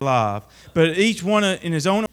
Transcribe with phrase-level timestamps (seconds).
[0.00, 0.44] alive.
[0.72, 2.06] But each one in his own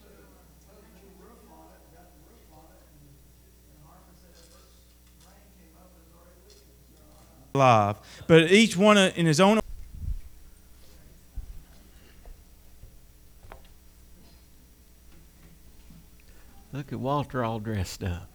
[7.56, 7.98] alive.
[8.28, 9.60] But each one in his own
[16.74, 18.30] Look at Walter all dressed up.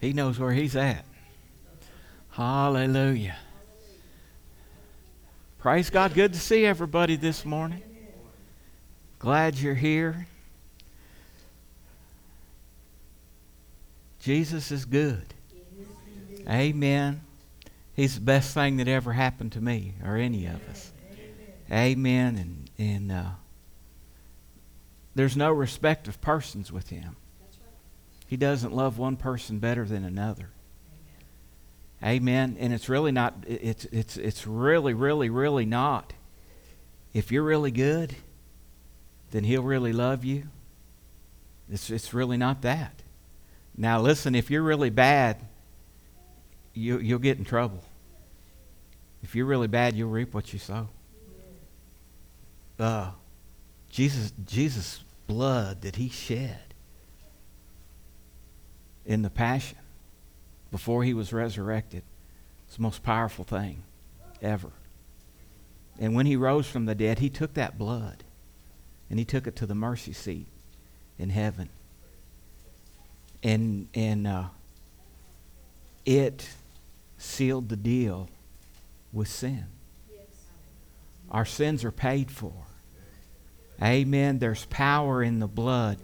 [0.00, 1.04] He knows where he's at.
[2.30, 3.36] Hallelujah.
[5.64, 6.12] Praise God.
[6.12, 7.80] Good to see everybody this morning.
[9.18, 10.26] Glad you're here.
[14.20, 15.24] Jesus is good.
[16.46, 17.22] Amen.
[17.94, 20.92] He's the best thing that ever happened to me or any of us.
[21.72, 22.36] Amen.
[22.36, 23.30] And, and uh,
[25.14, 27.16] there's no respect of persons with him.
[28.26, 30.50] He doesn't love one person better than another.
[32.02, 32.56] Amen.
[32.58, 36.12] And it's really not, it's, it's, it's really, really, really not.
[37.12, 38.14] If you're really good,
[39.30, 40.44] then He'll really love you.
[41.70, 43.02] It's, it's really not that.
[43.76, 45.38] Now, listen, if you're really bad,
[46.74, 47.82] you, you'll get in trouble.
[49.22, 50.88] If you're really bad, you'll reap what you sow.
[52.78, 53.12] Uh,
[53.88, 56.74] Jesus, Jesus' blood that He shed
[59.06, 59.78] in the passion
[60.74, 62.02] before he was resurrected.
[62.66, 63.84] It's the most powerful thing
[64.42, 64.72] ever.
[66.00, 68.24] And when he rose from the dead, he took that blood
[69.08, 70.48] and he took it to the mercy seat
[71.16, 71.68] in heaven.
[73.44, 74.46] And, and uh,
[76.04, 76.48] it
[77.18, 78.28] sealed the deal
[79.12, 79.66] with sin.
[81.30, 82.52] Our sins are paid for.
[83.80, 84.40] Amen.
[84.40, 85.98] There's power in the blood.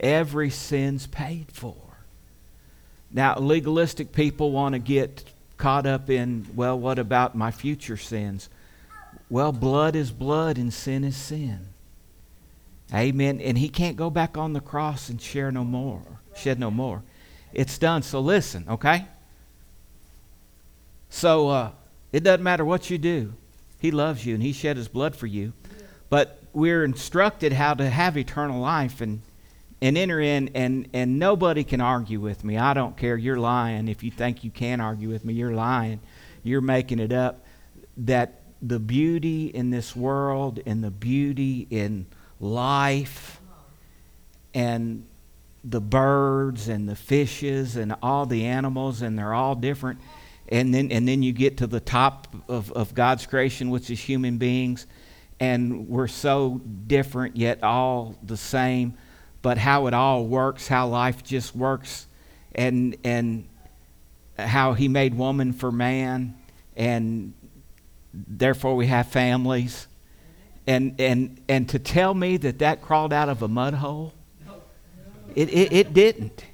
[0.00, 1.93] Every sin's paid for.
[3.14, 5.24] Now, legalistic people want to get
[5.56, 8.48] caught up in, well, what about my future sins?
[9.30, 11.68] Well, blood is blood and sin is sin.
[12.92, 13.40] Amen.
[13.40, 16.02] And he can't go back on the cross and share no more,
[16.36, 17.02] shed no more.
[17.52, 18.02] It's done.
[18.02, 19.06] So listen, okay?
[21.08, 21.70] So uh,
[22.12, 23.32] it doesn't matter what you do.
[23.78, 25.52] He loves you and he shed his blood for you.
[26.10, 29.22] But we're instructed how to have eternal life and
[29.84, 32.56] and enter in, and, and nobody can argue with me.
[32.56, 33.18] I don't care.
[33.18, 33.86] You're lying.
[33.86, 36.00] If you think you can argue with me, you're lying.
[36.42, 37.44] You're making it up.
[37.98, 42.06] That the beauty in this world and the beauty in
[42.40, 43.42] life
[44.54, 45.04] and
[45.62, 50.00] the birds and the fishes and all the animals, and they're all different.
[50.48, 54.00] And then, and then you get to the top of, of God's creation, which is
[54.00, 54.86] human beings,
[55.38, 58.96] and we're so different yet all the same
[59.44, 62.06] but how it all works, how life just works,
[62.54, 63.46] and and
[64.38, 66.34] how He made woman for man,
[66.74, 67.34] and
[68.14, 69.86] therefore we have families,
[70.66, 74.14] and and and to tell me that that crawled out of a mud hole,
[75.34, 76.46] it it, it didn't,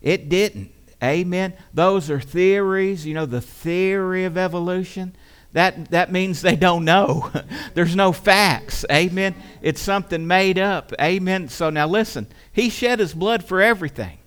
[0.00, 0.70] it didn't.
[1.02, 1.52] Amen.
[1.74, 5.16] Those are theories, you know, the theory of evolution
[5.54, 7.30] that, that means they don't know.
[7.74, 8.84] There's no facts.
[8.90, 9.36] Amen.
[9.62, 10.92] It's something made up.
[11.00, 11.48] Amen.
[11.48, 14.18] So now listen, He shed His blood for everything.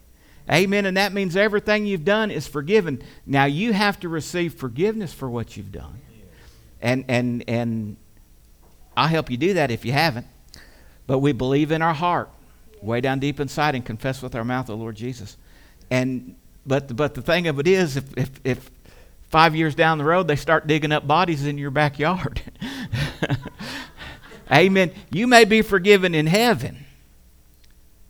[0.49, 0.85] Amen.
[0.85, 3.03] And that means everything you've done is forgiven.
[3.25, 5.99] Now you have to receive forgiveness for what you've done.
[6.81, 7.97] And, and, and
[8.95, 10.27] I'll help you do that if you haven't.
[11.07, 12.29] But we believe in our heart,
[12.81, 15.35] way down deep inside, and confess with our mouth the Lord Jesus.
[15.89, 18.69] And but but the thing of it is, if if, if
[19.29, 22.41] Five years down the road, they start digging up bodies in your backyard.
[24.51, 24.91] Amen.
[25.11, 26.85] You may be forgiven in heaven,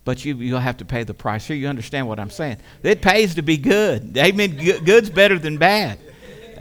[0.06, 1.48] but you, you'll have to pay the price.
[1.48, 2.58] Here, you understand what I'm saying.
[2.84, 4.16] It pays to be good.
[4.16, 4.58] Amen.
[4.86, 5.98] Good's better than bad.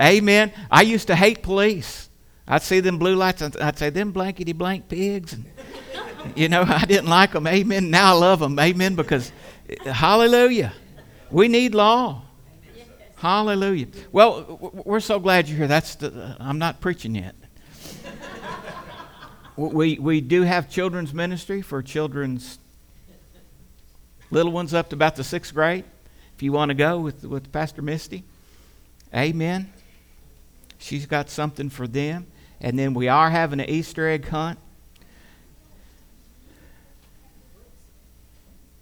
[0.01, 0.53] Amen.
[0.71, 2.09] I used to hate police.
[2.49, 5.33] I'd see them blue lights, and I'd say, them blankety blank pigs.
[5.33, 5.47] And,
[6.37, 7.47] you know, I didn't like them.
[7.47, 7.91] Amen.
[7.91, 8.59] Now I love them.
[8.59, 8.95] Amen.
[8.95, 9.33] Because,
[9.69, 10.73] eh, hallelujah.
[11.31, 12.23] We need law.
[13.17, 13.87] Hallelujah.
[14.13, 15.67] Well, we're so glad you're here.
[15.67, 17.35] That's the, I'm not preaching yet.
[19.57, 22.59] we, we do have children's ministry for children's
[24.31, 25.85] little ones up to about the sixth grade.
[26.37, 28.23] If you want to go with, with Pastor Misty,
[29.15, 29.73] amen.
[30.79, 32.27] She's got something for them.
[32.61, 34.59] And then we are having an Easter egg hunt.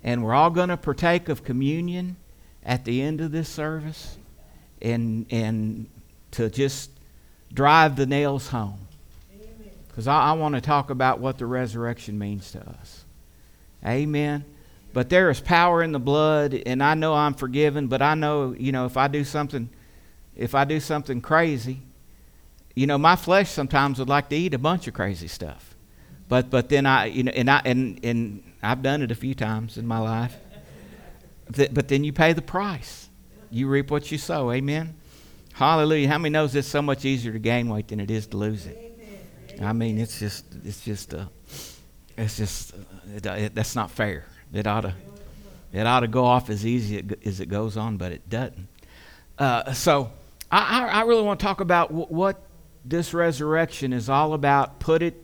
[0.02, 2.16] And we're all going to partake of communion
[2.64, 4.18] at the end of this service
[4.84, 5.86] and, and
[6.32, 6.90] to just
[7.52, 8.78] drive the nails home.
[9.88, 13.04] Because I, I want to talk about what the resurrection means to us.
[13.86, 14.44] Amen.
[14.92, 18.54] But there is power in the blood, and I know I'm forgiven, but I know,
[18.58, 19.68] you know, if I do something,
[20.36, 21.80] if I do something crazy,
[22.74, 25.74] you know, my flesh sometimes would like to eat a bunch of crazy stuff.
[26.28, 29.34] But but then I you know and I and and I've done it a few
[29.34, 30.36] times in my life.
[31.46, 33.03] But then you pay the price.
[33.54, 34.50] You reap what you sow.
[34.50, 34.96] Amen.
[35.52, 36.08] Hallelujah.
[36.08, 38.66] How many knows it's so much easier to gain weight than it is to lose
[38.66, 39.60] it?
[39.62, 41.26] I mean, it's just it's just uh,
[42.18, 42.78] it's just uh,
[43.14, 44.24] it, it, that's not fair.
[44.52, 44.94] It ought to
[45.72, 48.66] it ought to go off as easy as it goes on, but it doesn't.
[49.38, 50.10] Uh, so
[50.50, 52.42] I, I really want to talk about what
[52.84, 54.80] this resurrection is all about.
[54.80, 55.14] Put it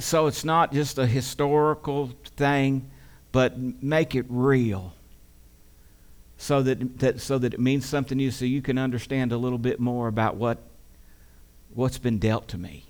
[0.00, 2.90] so it's not just a historical thing,
[3.30, 4.95] but make it real.
[6.38, 9.38] So that, that so that it means something to you, so you can understand a
[9.38, 10.58] little bit more about what
[11.72, 12.84] what's been dealt to me,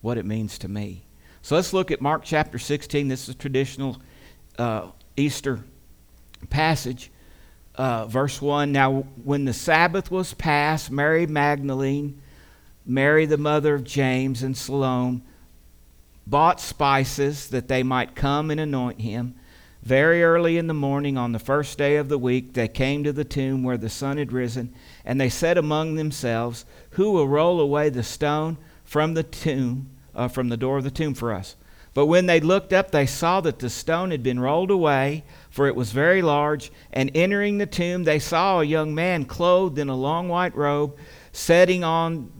[0.00, 1.04] what it means to me.
[1.42, 3.08] So let's look at Mark chapter 16.
[3.08, 4.00] This is a traditional
[4.58, 5.62] uh, Easter
[6.48, 7.10] passage.
[7.74, 12.20] Uh, verse 1 Now, when the Sabbath was past, Mary Magdalene,
[12.86, 15.22] Mary the mother of James, and Salome
[16.26, 19.34] bought spices that they might come and anoint him.
[19.84, 23.12] Very early in the morning, on the first day of the week, they came to
[23.12, 24.72] the tomb where the sun had risen,
[25.04, 30.28] and they said among themselves, Who will roll away the stone from the tomb, uh,
[30.28, 31.54] from the door of the tomb for us?
[31.92, 35.66] But when they looked up, they saw that the stone had been rolled away, for
[35.66, 36.72] it was very large.
[36.90, 40.96] And entering the tomb, they saw a young man clothed in a long white robe,
[41.30, 42.32] sitting on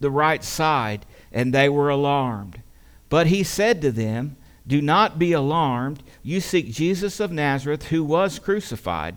[0.00, 2.60] the right side, and they were alarmed.
[3.08, 4.36] But he said to them,
[4.66, 6.02] Do not be alarmed.
[6.22, 9.16] You seek Jesus of Nazareth, who was crucified.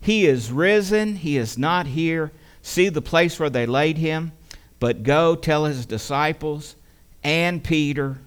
[0.00, 2.32] He is risen, he is not here.
[2.62, 4.32] See the place where they laid him.
[4.80, 6.74] But go tell his disciples
[7.22, 8.18] and Peter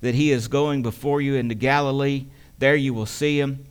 [0.00, 2.26] that he is going before you into Galilee.
[2.58, 3.64] There you will see him,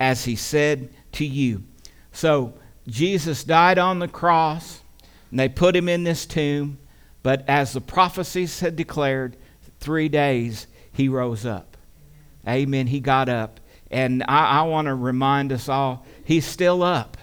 [0.00, 1.62] as he said to you.
[2.12, 2.54] So
[2.88, 4.80] Jesus died on the cross,
[5.30, 6.78] and they put him in this tomb.
[7.22, 9.36] But as the prophecies had declared,
[9.80, 10.66] three days
[10.98, 11.76] he rose up.
[12.46, 12.88] Amen.
[12.88, 13.60] He got up.
[13.90, 17.16] And I, I want to remind us all, he's still up.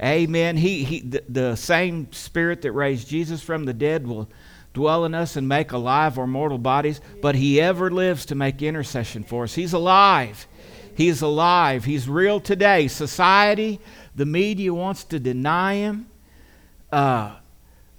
[0.00, 0.56] Amen.
[0.56, 4.28] He, he, the, the same spirit that raised Jesus from the dead will
[4.72, 8.62] dwell in us and make alive our mortal bodies, but He ever lives to make
[8.62, 9.54] intercession for us.
[9.54, 10.46] He's alive.
[10.96, 11.84] He's alive.
[11.84, 12.88] He's real today.
[12.88, 13.80] Society,
[14.14, 16.06] the media wants to deny Him.
[16.90, 17.36] Uh,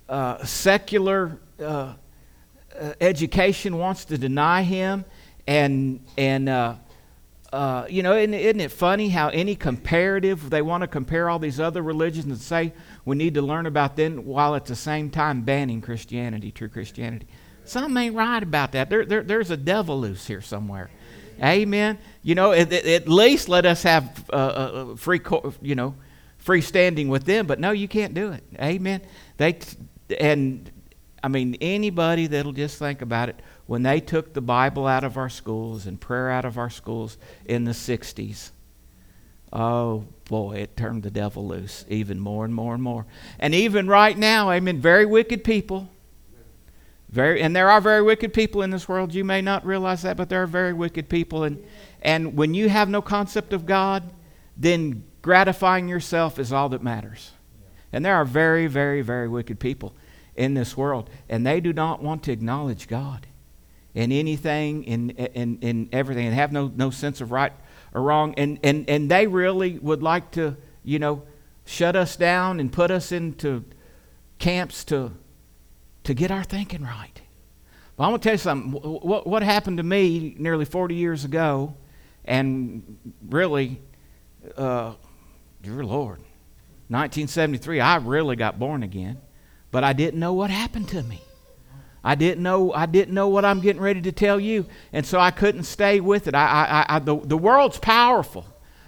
[0.07, 1.94] uh, secular uh,
[2.79, 5.05] uh education wants to deny Him.
[5.45, 6.75] And, and uh,
[7.51, 11.37] uh, you know, isn't, isn't it funny how any comparative, they want to compare all
[11.37, 12.73] these other religions and say,
[13.05, 17.27] we need to learn about them while at the same time banning Christianity, true Christianity.
[17.65, 18.89] Something ain't right about that.
[18.89, 20.89] There, there, there's a devil loose here somewhere.
[21.41, 21.97] Amen.
[22.21, 25.19] You know, at, at least let us have uh, uh, free,
[25.61, 25.95] you know,
[26.37, 27.47] free standing with them.
[27.47, 28.43] But no, you can't do it.
[28.59, 29.01] Amen.
[29.37, 29.57] They
[30.19, 30.69] and
[31.23, 33.39] I mean anybody that'll just think about it.
[33.65, 37.17] When they took the Bible out of our schools and prayer out of our schools
[37.45, 38.51] in the '60s,
[39.53, 43.05] oh boy, it turned the devil loose even more and more and more.
[43.39, 45.89] And even right now, I mean, very wicked people.
[47.09, 49.13] Very, and there are very wicked people in this world.
[49.13, 51.43] You may not realize that, but there are very wicked people.
[51.43, 51.63] And,
[52.01, 54.09] and when you have no concept of God,
[54.57, 57.31] then gratifying yourself is all that matters.
[57.91, 59.93] And there are very, very, very wicked people
[60.35, 63.27] in this world, and they do not want to acknowledge God
[63.93, 67.53] in anything, in, in, in everything, and have no, no sense of right
[67.93, 68.33] or wrong.
[68.37, 71.23] And, and, and they really would like to, you know,
[71.65, 73.63] shut us down and put us into
[74.39, 75.11] camps to,
[76.03, 77.21] to get our thinking right.
[77.95, 78.71] But I'm going to tell you something.
[78.71, 81.75] What, what happened to me nearly 40 years ago,
[82.25, 82.97] and
[83.29, 83.79] really,
[84.57, 84.93] uh,
[85.61, 86.19] dear Lord,
[86.89, 89.21] 1973, I really got born again,
[89.74, 91.20] but I didn't know what happened to me.
[92.03, 95.20] I didn't know I didn't know what I'm getting ready to tell you, and so
[95.20, 96.36] I couldn't stay with it.
[96.36, 98.46] I, I, I, the, the world's powerful.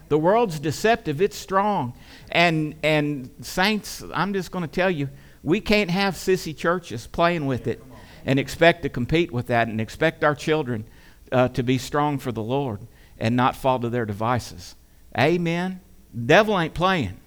[0.10, 1.22] The world's deceptive.
[1.22, 1.94] It's strong.
[2.32, 5.10] And and saints, I'm just going to tell you,
[5.42, 7.82] we can't have sissy churches playing with it
[8.24, 10.86] and expect to compete with that and expect our children
[11.32, 12.82] uh, to be strong for the Lord
[13.18, 14.76] and not fall to their devices.
[15.18, 15.82] Amen.
[16.14, 17.18] Devil ain't playing.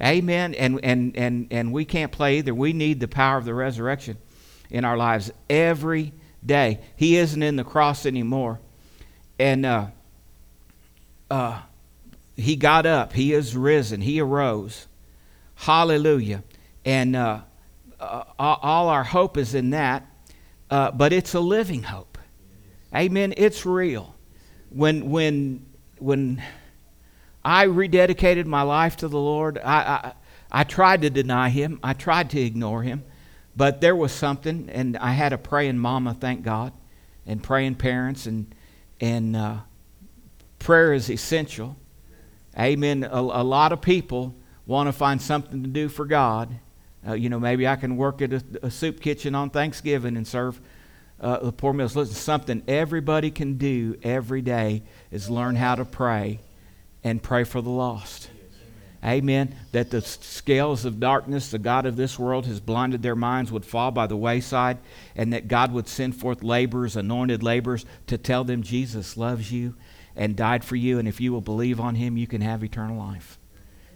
[0.00, 0.54] Amen.
[0.54, 2.54] And and and and we can't play either.
[2.54, 4.18] We need the power of the resurrection
[4.70, 6.12] in our lives every
[6.44, 6.80] day.
[6.96, 8.60] He isn't in the cross anymore.
[9.38, 9.86] And uh,
[11.30, 11.60] uh,
[12.36, 13.12] he got up.
[13.12, 14.00] He is risen.
[14.00, 14.86] He arose.
[15.54, 16.42] Hallelujah.
[16.84, 17.40] And uh,
[18.00, 20.06] uh all our hope is in that.
[20.70, 22.16] Uh, but it's a living hope.
[22.94, 23.34] Amen.
[23.36, 24.14] It's real.
[24.70, 25.66] When, when,
[25.98, 26.42] when
[27.44, 30.12] I rededicated my life to the Lord, I, I,
[30.50, 33.04] I tried to deny him, I tried to ignore him.
[33.54, 36.72] But there was something, and I had a praying mama, thank God,
[37.26, 38.54] and praying parents, and
[39.00, 39.56] and uh,
[40.58, 41.76] prayer is essential.
[42.58, 43.04] Amen.
[43.04, 44.34] A, a lot of people
[44.64, 46.56] want to find something to do for God.
[47.06, 50.26] Uh, you know, maybe I can work at a, a, soup kitchen on Thanksgiving and
[50.26, 50.60] serve
[51.20, 51.96] uh, the poor meals.
[51.96, 56.38] Listen, something everybody can do every day is learn how to pray
[57.04, 58.30] and pray for the lost.
[59.04, 59.56] Amen.
[59.72, 63.64] That the scales of darkness, the God of this world, has blinded their minds, would
[63.64, 64.78] fall by the wayside,
[65.16, 69.74] and that God would send forth laborers, anointed laborers, to tell them Jesus loves you
[70.14, 72.96] and died for you, and if you will believe on him, you can have eternal
[72.96, 73.38] life.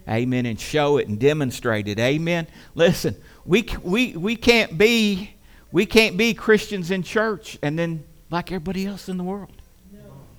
[0.09, 0.45] Amen.
[0.45, 1.99] And show it and demonstrate it.
[1.99, 2.47] Amen.
[2.75, 5.33] Listen, we, we, we can't be
[5.71, 9.51] we can't be Christians in church and then like everybody else in the world.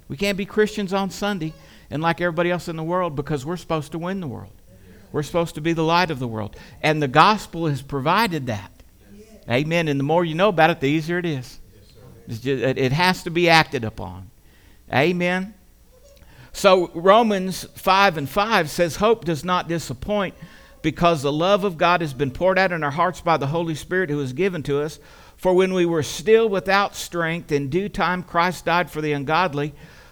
[0.09, 1.53] We can't be Christians on Sunday
[1.91, 4.53] and like everybody else in the world because we're supposed to win the world.
[5.13, 6.57] We're supposed to be the light of the world.
[6.83, 8.71] And the gospel has provided that.
[9.51, 9.89] Amen.
[9.89, 11.59] And the more you know about it, the easier it is.
[12.29, 14.31] Just, it has to be acted upon.
[14.93, 15.55] Amen.
[16.53, 20.35] So Romans 5 and 5 says, Hope does not disappoint
[20.83, 23.75] because the love of God has been poured out in our hearts by the Holy
[23.75, 24.99] Spirit who is given to us.
[25.37, 29.73] For when we were still without strength, in due time Christ died for the ungodly.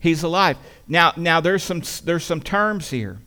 [0.00, 0.56] He's alive.
[0.88, 3.18] Now, now there's some there's some terms here.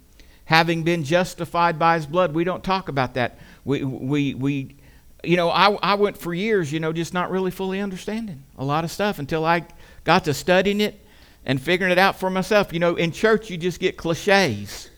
[0.45, 3.37] Having been justified by his blood, we don't talk about that.
[3.63, 4.75] We we we
[5.23, 8.65] you know, I, I went for years, you know, just not really fully understanding a
[8.65, 9.65] lot of stuff until I
[10.03, 10.99] got to studying it
[11.45, 12.73] and figuring it out for myself.
[12.73, 14.89] You know, in church, you just get cliches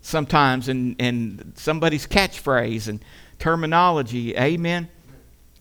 [0.00, 3.04] sometimes and, and somebody's catchphrase and
[3.38, 4.36] terminology.
[4.36, 4.88] Amen.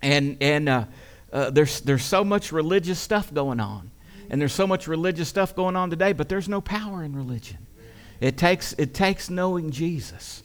[0.01, 0.85] And, and uh,
[1.31, 3.91] uh, there's, there's so much religious stuff going on.
[4.33, 7.67] And there's so much religious stuff going on today, but there's no power in religion.
[8.19, 10.41] It takes, it takes knowing Jesus.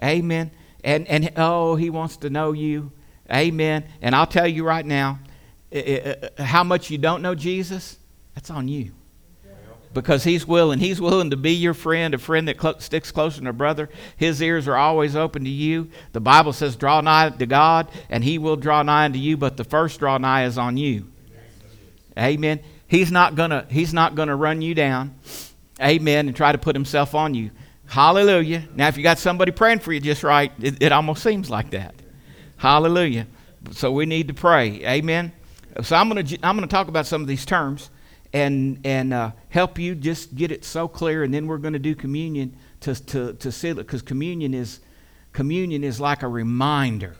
[0.00, 0.52] Amen.
[0.84, 2.92] And, and oh, he wants to know you.
[3.28, 3.86] Amen.
[4.00, 5.18] And I'll tell you right now,
[5.74, 7.98] uh, how much you don't know Jesus,
[8.36, 8.92] that's on you.
[9.92, 10.78] Because he's willing.
[10.78, 13.90] He's willing to be your friend, a friend that cl- sticks closer than a brother.
[14.16, 15.90] His ears are always open to you.
[16.12, 19.56] The Bible says, draw nigh to God, and he will draw nigh unto you, but
[19.56, 21.10] the first draw nigh is on you.
[22.16, 22.60] Amen.
[22.94, 25.16] He's not gonna, he's not gonna run you down.
[25.82, 26.28] Amen.
[26.28, 27.50] And try to put himself on you.
[27.86, 28.68] Hallelujah.
[28.76, 31.70] Now, if you got somebody praying for you just right, it, it almost seems like
[31.70, 31.96] that.
[32.56, 33.26] Hallelujah.
[33.72, 34.86] So we need to pray.
[34.86, 35.32] Amen.
[35.82, 37.90] So I'm to I'm to talk about some of these terms
[38.32, 41.96] and and uh, help you just get it so clear, and then we're to do
[41.96, 44.78] communion to to to seal it because communion is
[45.32, 47.16] communion is like a reminder,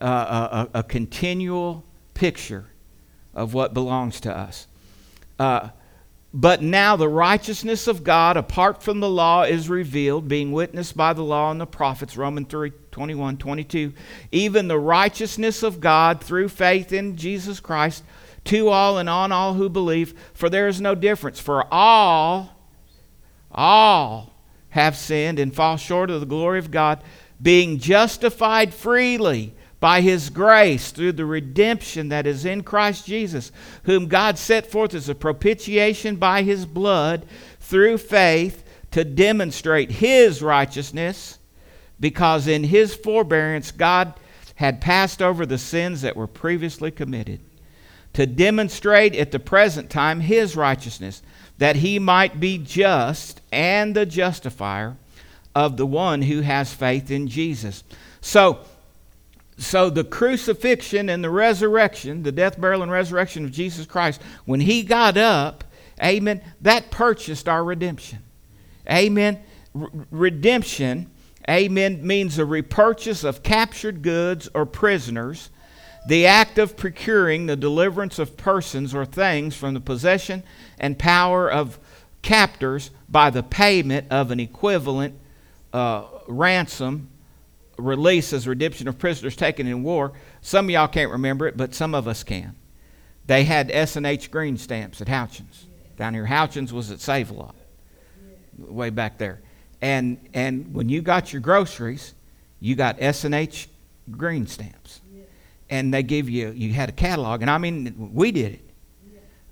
[0.00, 2.66] uh, a, a, continual picture
[3.36, 4.66] of what belongs to us.
[5.38, 5.68] Uh,
[6.34, 11.12] but now the righteousness of God apart from the law is revealed, being witnessed by
[11.12, 13.92] the law and the prophets, Romans 3 21, 22.
[14.32, 18.02] Even the righteousness of God through faith in Jesus Christ
[18.44, 21.38] to all and on all who believe, for there is no difference.
[21.38, 22.56] For all,
[23.50, 24.32] all
[24.70, 27.02] have sinned and fall short of the glory of God,
[27.40, 33.52] being justified freely by his grace through the redemption that is in Christ Jesus,
[33.84, 37.26] whom God set forth as a propitiation by his blood
[37.60, 41.38] through faith to demonstrate his righteousness,
[42.00, 44.14] because in his forbearance God
[44.54, 47.40] had passed over the sins that were previously committed,
[48.14, 51.22] to demonstrate at the present time his righteousness,
[51.58, 54.96] that he might be just and the justifier
[55.54, 57.84] of the one who has faith in Jesus.
[58.22, 58.60] So,
[59.58, 64.60] so the crucifixion and the resurrection, the death, burial, and resurrection of Jesus Christ, when
[64.60, 65.64] he got up,
[66.02, 68.18] amen, that purchased our redemption.
[68.90, 69.40] Amen.
[69.74, 71.10] R- redemption,
[71.48, 75.48] amen, means a repurchase of captured goods or prisoners,
[76.06, 80.42] the act of procuring the deliverance of persons or things from the possession
[80.78, 81.78] and power of
[82.20, 85.14] captors by the payment of an equivalent
[85.72, 87.08] uh, ransom
[87.78, 90.12] release as redemption of prisoners taken in war.
[90.40, 92.54] Some of y'all can't remember it, but some of us can.
[93.26, 95.64] They had S and H green stamps at Houchens.
[95.96, 97.56] Down here, Houchens was at Save a Lot,
[98.58, 99.40] way back there.
[99.82, 102.14] And and when you got your groceries,
[102.60, 103.68] you got S and H
[104.10, 105.00] green stamps.
[105.68, 107.42] And they give you, you had a catalog.
[107.42, 108.70] And I mean, we did it.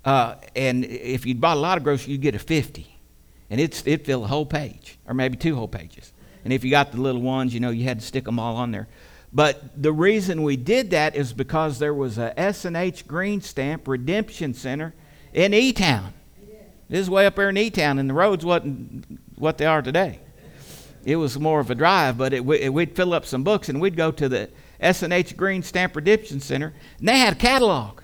[0.05, 2.87] Uh, and if you bought a lot of groceries, you'd get a 50.
[3.49, 6.13] And it's, it filled a whole page, or maybe two whole pages.
[6.45, 8.55] And if you got the little ones, you know, you had to stick them all
[8.55, 8.87] on there.
[9.33, 14.53] But the reason we did that is because there was a S&H Green Stamp Redemption
[14.53, 14.93] Center
[15.33, 16.13] in E-Town.
[16.87, 20.19] This is way up there in E-Town, and the roads wasn't what they are today.
[21.03, 23.97] It was more of a drive, but it, we'd fill up some books, and we'd
[23.97, 24.49] go to the
[24.79, 28.01] S&H Green Stamp Redemption Center, and they had a catalog.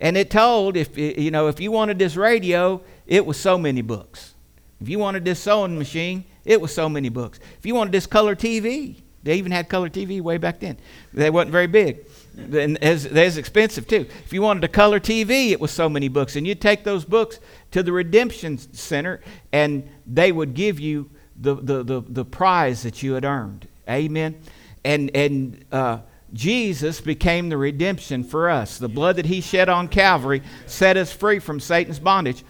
[0.00, 3.82] And it told if you know if you wanted this radio, it was so many
[3.82, 4.34] books.
[4.80, 7.38] If you wanted this sewing machine, it was so many books.
[7.58, 10.78] If you wanted this color TV, they even had color TV way back then.
[11.12, 12.06] They wasn't very big.
[12.36, 14.06] And as, as expensive too.
[14.24, 16.36] If you wanted a color TV, it was so many books.
[16.36, 17.38] And you'd take those books
[17.72, 19.20] to the Redemption Center
[19.52, 23.68] and they would give you the, the, the, the prize that you had earned.
[23.86, 24.40] Amen.
[24.84, 25.98] And and uh,
[26.32, 28.78] Jesus became the redemption for us.
[28.78, 32.44] The blood that he shed on Calvary set us free from Satan's bondage.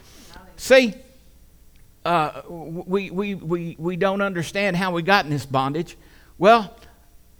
[0.55, 0.95] See,
[2.09, 5.95] uh, we, we, we, we don't understand how we got in this bondage.
[6.39, 6.75] Well,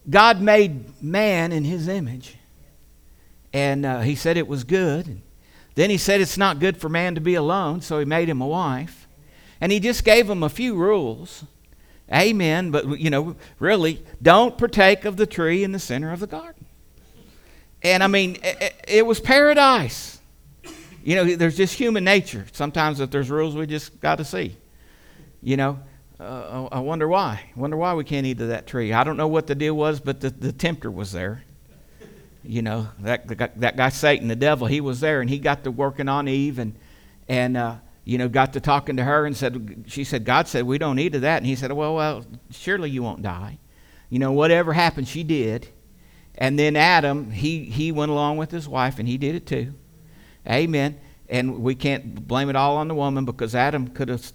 [0.07, 2.35] God made man in his image,
[3.51, 5.21] and uh, he said it was good.
[5.73, 8.41] Then he said it's not good for man to be alone, so he made him
[8.41, 9.07] a wife.
[9.59, 11.45] And he just gave him a few rules.
[12.13, 12.69] Amen.
[12.69, 16.65] But, you know, really, don't partake of the tree in the center of the garden.
[17.81, 20.18] And I mean, it, it was paradise.
[21.09, 22.45] You know, there's just human nature.
[22.51, 24.55] Sometimes if there's rules, we just got to see.
[25.41, 25.79] You know,
[26.19, 27.41] uh, I wonder why.
[27.55, 28.93] I wonder why we can't eat of that tree.
[28.93, 31.43] I don't know what the deal was, but the, the tempter was there.
[32.43, 33.27] You know, that,
[33.59, 36.59] that guy Satan, the devil, he was there, and he got to working on Eve,
[36.59, 36.75] and,
[37.27, 40.63] and uh, you know, got to talking to her and said, she said, God said,
[40.63, 41.37] we don't eat of that.
[41.37, 43.57] And he said, well, well, surely you won't die.
[44.11, 45.69] You know, whatever happened, she did.
[46.35, 49.73] And then Adam, he, he went along with his wife, and he did it too.
[50.47, 50.99] Amen.
[51.29, 54.31] And we can't blame it all on the woman because Adam could have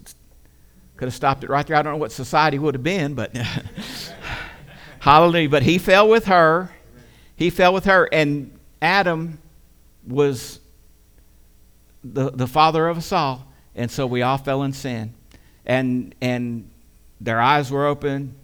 [0.97, 1.77] could have stopped it right there.
[1.77, 3.37] I don't know what society would have been, but
[5.01, 5.49] hallelujah.
[5.49, 6.71] But he fell with her.
[7.35, 9.41] He fell with her, and Adam
[10.07, 10.61] was
[12.05, 13.47] the, the father of us all.
[13.75, 15.15] And so we all fell in sin.
[15.67, 16.71] And, and
[17.21, 18.35] their eyes were open.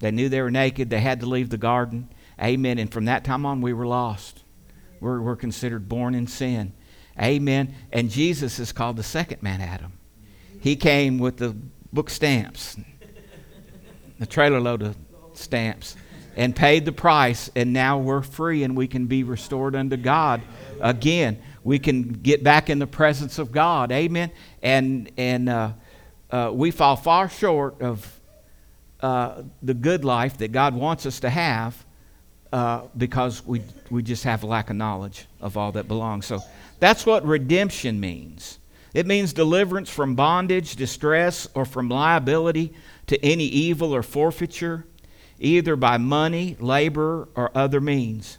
[0.00, 0.90] They knew they were naked.
[0.90, 2.08] They had to leave the garden.
[2.42, 2.78] Amen.
[2.78, 4.42] And from that time on, we were lost.
[5.00, 6.72] We're, we're considered born in sin.
[7.20, 7.74] Amen.
[7.92, 9.92] And Jesus is called the second man Adam.
[10.60, 11.54] He came with the
[11.92, 12.76] book stamps,
[14.18, 14.96] the trailer load of
[15.34, 15.96] stamps,
[16.36, 17.50] and paid the price.
[17.54, 20.42] And now we're free and we can be restored unto God
[20.80, 23.90] again we can get back in the presence of God.
[23.90, 24.30] Amen.
[24.62, 25.72] And and uh,
[26.30, 28.20] uh, we fall far short of
[29.00, 31.84] uh, the good life that God wants us to have
[32.52, 36.26] uh, because we we just have a lack of knowledge of all that belongs.
[36.26, 36.40] So
[36.84, 38.58] that's what redemption means.
[38.92, 42.74] It means deliverance from bondage, distress, or from liability
[43.06, 44.84] to any evil or forfeiture,
[45.38, 48.36] either by money, labor, or other means.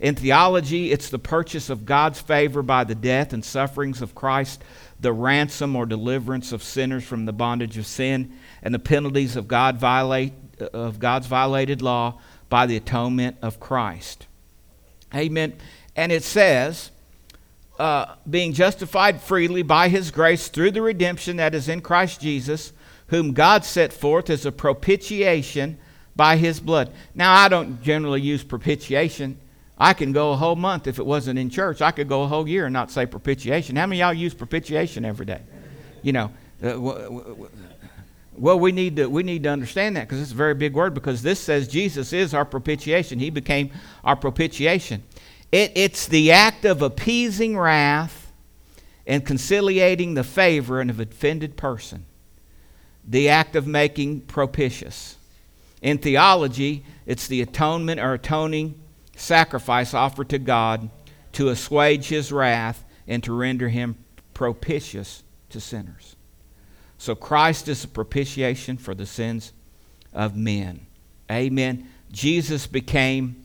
[0.00, 4.64] In theology, it's the purchase of God's favor by the death and sufferings of Christ,
[4.98, 9.48] the ransom or deliverance of sinners from the bondage of sin, and the penalties of,
[9.48, 10.32] God violate,
[10.72, 14.26] of God's violated law by the atonement of Christ.
[15.14, 15.58] Amen.
[15.94, 16.90] And it says,
[17.82, 22.72] uh, being justified freely by his grace through the redemption that is in Christ Jesus,
[23.08, 25.78] whom God set forth as a propitiation
[26.14, 26.92] by his blood.
[27.14, 29.38] Now, I don't generally use propitiation
[29.82, 31.82] I can go a whole month if it wasn't in church.
[31.82, 33.74] I could go a whole year and not say propitiation.
[33.74, 35.40] How many of y'all use propitiation every day?
[36.02, 36.30] You know,
[36.62, 36.78] uh,
[38.34, 40.94] well, we need to we need to understand that because it's a very big word.
[40.94, 43.18] Because this says Jesus is our propitiation.
[43.18, 43.72] He became
[44.04, 45.02] our propitiation.
[45.52, 48.32] It, it's the act of appeasing wrath
[49.06, 52.06] and conciliating the favor of an offended person.
[53.06, 55.16] The act of making propitious.
[55.82, 58.80] In theology, it's the atonement or atoning
[59.16, 60.88] sacrifice offered to God
[61.32, 63.96] to assuage his wrath and to render him
[64.34, 66.16] propitious to sinners.
[66.98, 69.52] So Christ is a propitiation for the sins
[70.12, 70.86] of men.
[71.30, 71.88] Amen.
[72.12, 73.42] Jesus became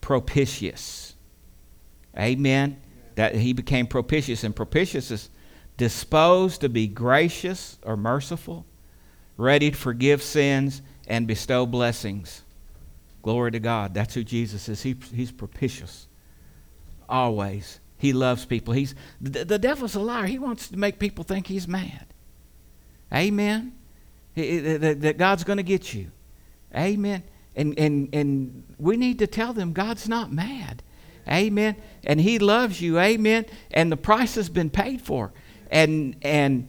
[0.00, 1.05] propitious.
[2.18, 2.80] Amen.
[3.14, 5.30] That he became propitious, and propitious is
[5.76, 8.66] disposed to be gracious or merciful,
[9.36, 12.42] ready to forgive sins and bestow blessings.
[13.22, 13.94] Glory to God.
[13.94, 14.82] That's who Jesus is.
[14.82, 16.06] He, he's propitious.
[17.08, 17.80] Always.
[17.98, 18.74] He loves people.
[18.74, 20.26] He's the, the devil's a liar.
[20.26, 22.06] He wants to make people think he's mad.
[23.12, 23.72] Amen.
[24.34, 26.10] He, that, that God's going to get you.
[26.74, 27.22] Amen.
[27.54, 30.82] And, and, and we need to tell them God's not mad.
[31.28, 31.76] Amen.
[32.04, 32.98] And He loves you.
[32.98, 33.46] Amen.
[33.70, 35.32] And the price has been paid for.
[35.70, 36.68] And, and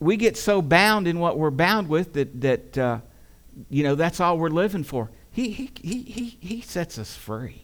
[0.00, 3.00] we get so bound in what we're bound with that, that uh,
[3.68, 5.10] you know, that's all we're living for.
[5.30, 7.62] He, he, he, he, he sets us free.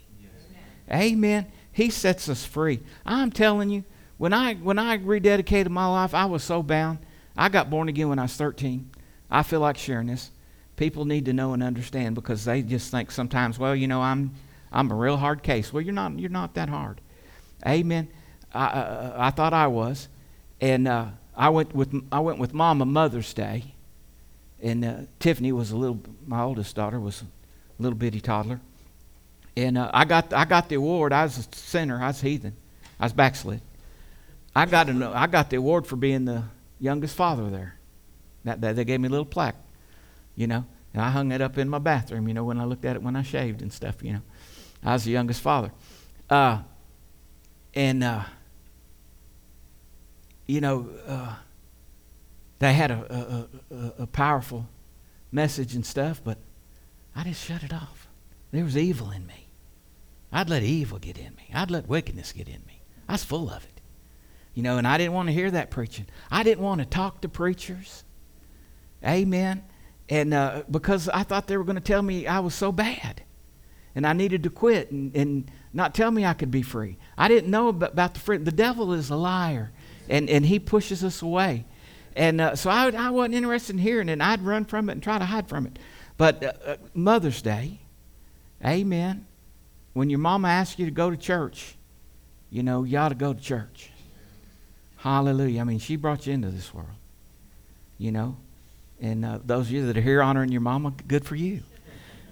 [0.91, 1.47] Amen.
[1.73, 2.81] He sets us free.
[3.05, 3.85] I'm telling you,
[4.17, 6.99] when I when I rededicated my life, I was so bound.
[7.37, 8.91] I got born again when I was 13.
[9.31, 10.31] I feel like sharing this.
[10.77, 14.33] People need to know and understand because they just think sometimes, well, you know, I'm
[14.75, 15.73] I'm a real hard case.
[15.73, 17.01] Well, you're not you're not that hard.
[17.65, 18.09] Amen.
[18.53, 20.09] I uh, I thought I was,
[20.61, 21.07] and uh,
[21.37, 23.75] I went with I went with Mama Mother's Day,
[24.61, 26.01] and uh, Tiffany was a little.
[26.27, 28.61] My oldest daughter was a little bitty toddler,
[29.57, 31.13] and uh, I got I got the award.
[31.13, 32.03] I was a sinner.
[32.03, 32.57] I was heathen.
[32.99, 33.61] I was backslid.
[34.57, 36.43] I got an, I got the award for being the
[36.81, 37.77] youngest father there.
[38.45, 39.57] That, that they gave me a little plaque,
[40.37, 42.29] you know, and I hung it up in my bathroom.
[42.29, 44.03] You know, when I looked at it when I shaved and stuff.
[44.03, 44.23] You know,
[44.85, 45.73] I was the youngest father,
[46.29, 46.59] uh,
[47.75, 48.25] and uh,
[50.47, 51.35] you know, uh,
[52.59, 54.67] they had a, a, a, a powerful
[55.33, 56.39] message and stuff, but
[57.17, 58.09] I just shut it off.
[58.53, 59.49] There was evil in me.
[60.33, 61.49] I'd let evil get in me.
[61.53, 62.83] I'd let wickedness get in me.
[63.09, 63.81] I was full of it.
[64.55, 66.07] You know, and I didn't want to hear that preaching.
[66.31, 68.05] I didn't want to talk to preachers.
[69.05, 69.65] Amen.
[70.09, 73.23] And uh, because I thought they were going to tell me I was so bad
[73.95, 76.97] and I needed to quit and, and not tell me I could be free.
[77.17, 78.39] I didn't know about, about the free.
[78.39, 79.73] The devil is a liar
[80.09, 81.65] and, and he pushes us away.
[82.17, 84.21] And uh, so I, I wasn't interested in hearing it.
[84.21, 85.79] I'd run from it and try to hide from it.
[86.17, 87.81] But uh, uh, Mother's Day,
[88.65, 89.27] amen.
[89.95, 91.77] When your mama asks you to go to church,
[92.51, 93.91] you know, you ought to go to church.
[94.97, 95.61] Hallelujah.
[95.61, 96.89] I mean, she brought you into this world,
[97.99, 98.37] you know.
[99.01, 101.63] And uh, those of you that are here honoring your mama, good for you.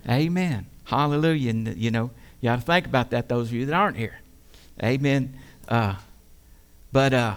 [0.09, 0.67] Amen.
[0.85, 1.51] Hallelujah.
[1.51, 4.19] And, you know, you ought to think about that, those of you that aren't here.
[4.83, 5.35] Amen.
[5.69, 5.95] Uh,
[6.93, 7.37] but, uh,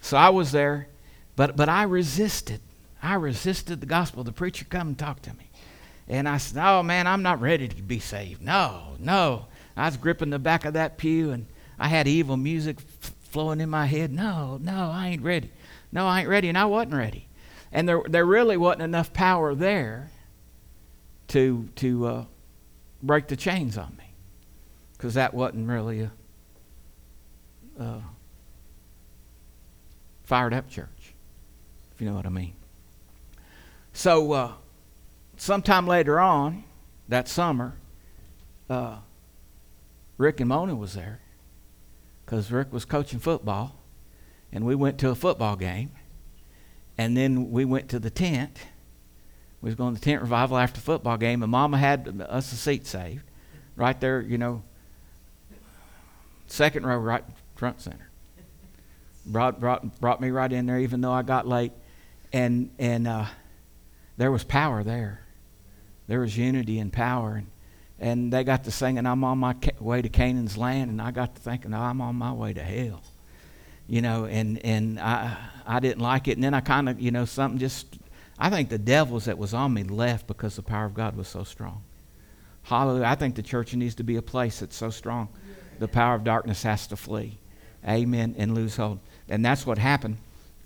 [0.00, 0.88] so I was there,
[1.36, 2.60] but, but I resisted.
[3.02, 4.24] I resisted the gospel.
[4.24, 5.50] The preacher come and talk to me.
[6.08, 8.42] And I said, oh, man, I'm not ready to be saved.
[8.42, 9.46] No, no.
[9.76, 11.46] I was gripping the back of that pew, and
[11.78, 12.80] I had evil music
[13.20, 14.12] flowing in my head.
[14.12, 15.50] No, no, I ain't ready.
[15.92, 16.48] No, I ain't ready.
[16.48, 17.26] And I wasn't ready.
[17.72, 20.10] And there, there really wasn't enough power there
[21.28, 22.24] to, to uh,
[23.02, 24.14] break the chains on me.
[24.92, 26.12] Because that wasn't really a
[27.78, 28.00] uh,
[30.24, 31.14] fired up church,
[31.92, 32.52] if you know what I mean.
[33.92, 34.52] So, uh,
[35.36, 36.64] sometime later on
[37.08, 37.74] that summer,
[38.68, 38.98] uh,
[40.18, 41.20] Rick and Mona was there
[42.24, 43.76] because Rick was coaching football,
[44.52, 45.90] and we went to a football game,
[46.96, 48.58] and then we went to the tent.
[49.62, 52.56] We was going to the tent revival after football game, and Mama had us a
[52.56, 53.24] seat saved,
[53.76, 54.62] right there, you know,
[56.46, 57.24] second row, right
[57.56, 58.08] front center.
[59.26, 61.72] Brought brought brought me right in there, even though I got late,
[62.32, 63.26] and and uh,
[64.16, 65.20] there was power there.
[66.06, 67.46] There was unity and power, and
[68.00, 71.34] and they got to singing, I'm on my way to Canaan's land, and I got
[71.34, 73.02] to thinking, I'm on my way to hell.
[73.86, 76.36] You know, and, and I, I didn't like it.
[76.36, 77.86] And then I kind of, you know, something just,
[78.40, 81.28] I think the devils that was on me left because the power of God was
[81.28, 81.82] so strong.
[82.62, 83.06] Hallelujah.
[83.06, 85.28] I think the church needs to be a place that's so strong.
[85.78, 87.38] The power of darkness has to flee.
[87.86, 88.34] Amen.
[88.38, 89.00] And lose hold.
[89.28, 90.18] And that's what happened.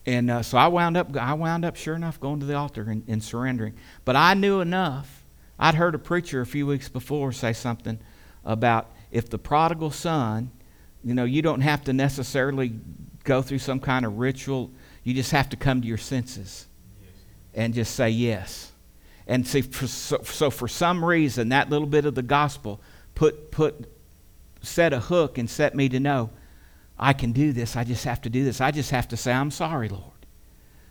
[0.07, 2.83] And uh, so I wound up, I wound up, sure enough, going to the altar
[2.89, 3.75] and, and surrendering.
[4.05, 5.25] But I knew enough
[5.59, 7.99] I'd heard a preacher a few weeks before say something
[8.45, 10.51] about if the prodigal son,
[11.05, 12.75] you know, you don't have to necessarily
[13.23, 14.71] go through some kind of ritual.
[15.05, 16.67] You just have to come to your senses
[17.55, 18.73] and just say yes.
[19.27, 22.81] And see, for, so, so, for some reason, that little bit of the gospel
[23.15, 23.91] put, put,
[24.63, 26.31] set a hook and set me to know
[26.99, 27.77] I can do this.
[27.77, 28.61] I just have to do this.
[28.61, 30.05] I just have to say, I'm sorry, Lord.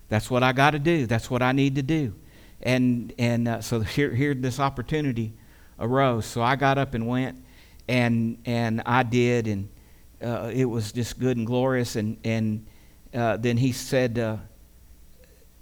[0.10, 1.06] That's what I got to do.
[1.06, 2.16] That's what I need to do
[2.64, 5.34] and and uh, so here here this opportunity
[5.80, 6.26] arose.
[6.26, 7.44] So I got up and went,
[7.88, 9.70] and and I did, and
[10.24, 11.96] uh, it was just good and glorious.
[11.96, 12.66] And and
[13.14, 14.38] uh, then he said, uh,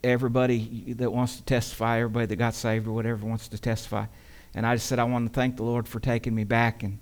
[0.04, 4.06] everybody that wants to testify, everybody that got saved or whatever wants to testify,
[4.54, 7.00] and I just said I want to thank the Lord for taking me back, and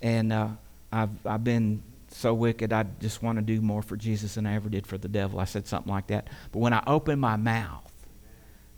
[0.00, 0.48] and uh,
[0.92, 2.72] I've I've been so wicked.
[2.72, 5.40] I just want to do more for Jesus than I ever did for the devil.
[5.40, 6.28] I said something like that.
[6.50, 7.92] But when I opened my mouth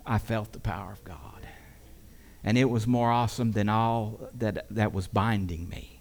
[0.07, 1.21] I felt the power of God.
[2.43, 6.01] And it was more awesome than all that, that was binding me.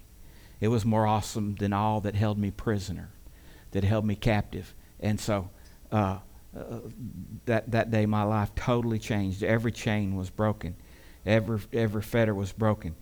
[0.60, 3.10] It was more awesome than all that held me prisoner,
[3.72, 4.74] that held me captive.
[5.00, 5.50] And so
[5.92, 6.20] uh,
[7.46, 9.44] that, that day, my life totally changed.
[9.44, 10.76] Every chain was broken.
[11.26, 12.96] Every, every fetter was broken.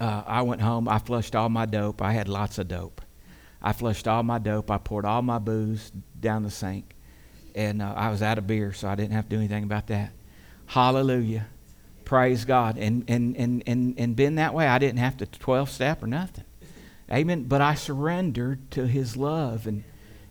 [0.00, 0.88] Uh, I went home.
[0.88, 2.02] I flushed all my dope.
[2.02, 3.00] I had lots of dope.
[3.62, 4.70] I flushed all my dope.
[4.70, 5.90] I poured all my booze
[6.20, 6.94] down the sink.
[7.54, 9.86] And uh, I was out of beer, so I didn't have to do anything about
[9.86, 10.12] that.
[10.66, 11.46] Hallelujah.
[12.04, 12.76] Praise God.
[12.76, 14.66] And, and, and, and, and been that way.
[14.66, 16.44] I didn't have to 12 step or nothing.
[17.10, 17.44] Amen.
[17.44, 19.84] But I surrendered to His love and,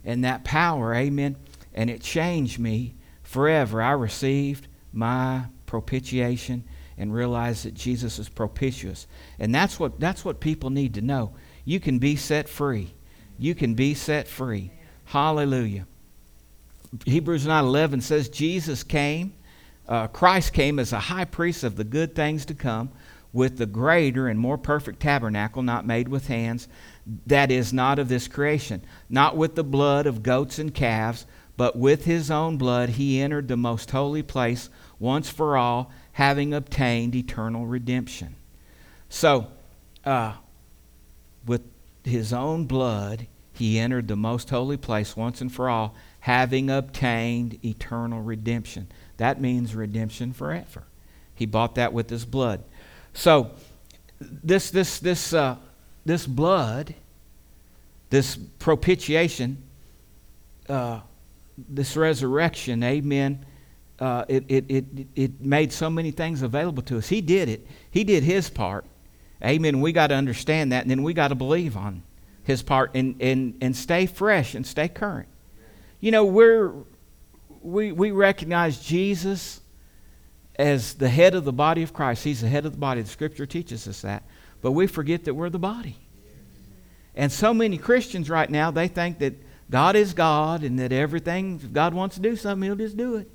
[0.04, 0.94] and that power.
[0.94, 1.38] Amen.
[1.74, 3.82] And it changed me forever.
[3.82, 6.64] I received my propitiation
[6.98, 9.08] and realized that Jesus is propitious.
[9.40, 11.34] And that's what, that's what people need to know.
[11.66, 12.94] You can be set free.
[13.38, 14.72] You can be set free.
[15.06, 15.88] Hallelujah.
[17.06, 19.34] Hebrews 9:11 says Jesus came,
[19.88, 22.92] uh, Christ came as a high priest of the good things to come,
[23.34, 26.68] with the greater and more perfect tabernacle not made with hands,
[27.26, 31.26] that is not of this creation, not with the blood of goats and calves,
[31.58, 36.54] but with his own blood he entered the most holy place once for all, having
[36.54, 38.36] obtained eternal redemption.
[39.10, 39.48] So,
[40.06, 40.34] uh,
[41.46, 41.62] with
[42.04, 47.64] his own blood, he entered the most holy place once and for all, having obtained
[47.64, 48.88] eternal redemption.
[49.18, 50.84] That means redemption forever.
[51.36, 52.64] He bought that with his blood.
[53.14, 53.52] So,
[54.20, 55.58] this, this, this, uh,
[56.06, 56.96] this blood,
[58.10, 59.62] this propitiation,
[60.70, 61.02] uh,
[61.58, 63.46] this resurrection, amen,
[64.00, 64.86] uh, it, it, it,
[65.16, 67.08] it made so many things available to us.
[67.10, 67.68] He did it.
[67.92, 68.86] He did his part.
[69.44, 69.82] Amen.
[69.82, 72.04] We got to understand that, and then we got to believe on
[72.44, 75.28] his part and, and, and stay fresh and stay current.
[76.00, 76.74] You know, we're,
[77.62, 79.62] we, we recognize Jesus
[80.56, 82.24] as the head of the body of Christ.
[82.24, 83.02] He's the head of the body.
[83.02, 84.24] The scripture teaches us that.
[84.62, 85.98] But we forget that we're the body.
[87.16, 89.34] And so many Christians right now, they think that
[89.74, 93.16] God is God and that everything, if God wants to do something, He'll just do
[93.16, 93.28] it.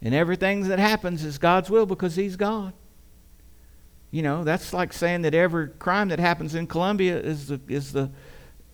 [0.00, 2.72] And everything that happens is God's will because He's God.
[4.10, 7.92] You know, that's like saying that every crime that happens in Columbia is the, is
[7.92, 8.10] the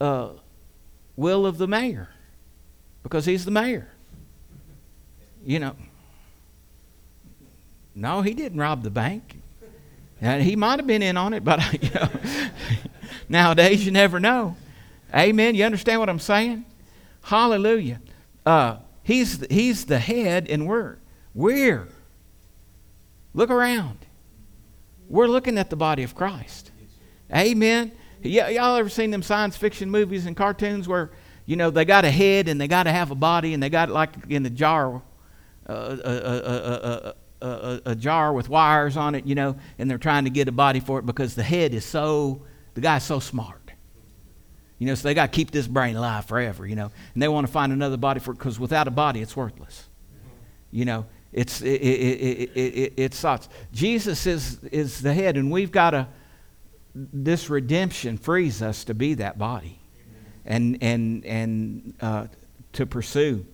[0.01, 0.29] uh,
[1.17, 2.09] will of the mayor
[3.03, 3.89] because he's the mayor.
[5.45, 5.75] You know,
[7.97, 9.41] no, he didn't rob the bank.
[10.21, 12.09] And he might have been in on it, but you know,
[13.29, 14.55] nowadays you never know.
[15.15, 15.55] Amen.
[15.55, 16.65] You understand what I'm saying?
[17.23, 18.01] Hallelujah.
[18.45, 20.99] Uh, he's he's the head, and we're
[21.35, 21.89] we're
[23.33, 23.99] look around.
[25.09, 26.71] We're looking at the body of Christ.
[27.33, 27.93] Amen.
[28.23, 31.11] Y'all ever seen them science fiction movies and cartoons where
[31.47, 33.69] you know they got a head and they got to have a body and they
[33.69, 35.03] got like in a jar,
[35.69, 37.15] uh, a, a,
[37.47, 40.53] a, a jar with wires on it, you know, and they're trying to get a
[40.53, 42.43] body for it because the head is so
[42.75, 43.64] the guy's so smart.
[44.85, 47.27] You know, so they got to keep this brain alive forever, you know, and they
[47.27, 49.89] want to find another body for because without a body, it's worthless.
[50.71, 53.49] You know, it's, it, it, it, it, it's thoughts.
[53.73, 56.07] Jesus is, is the head, and we've got to,
[56.95, 59.81] this redemption frees us to be that body
[60.45, 62.27] and, and, and uh,
[62.75, 63.47] to pursue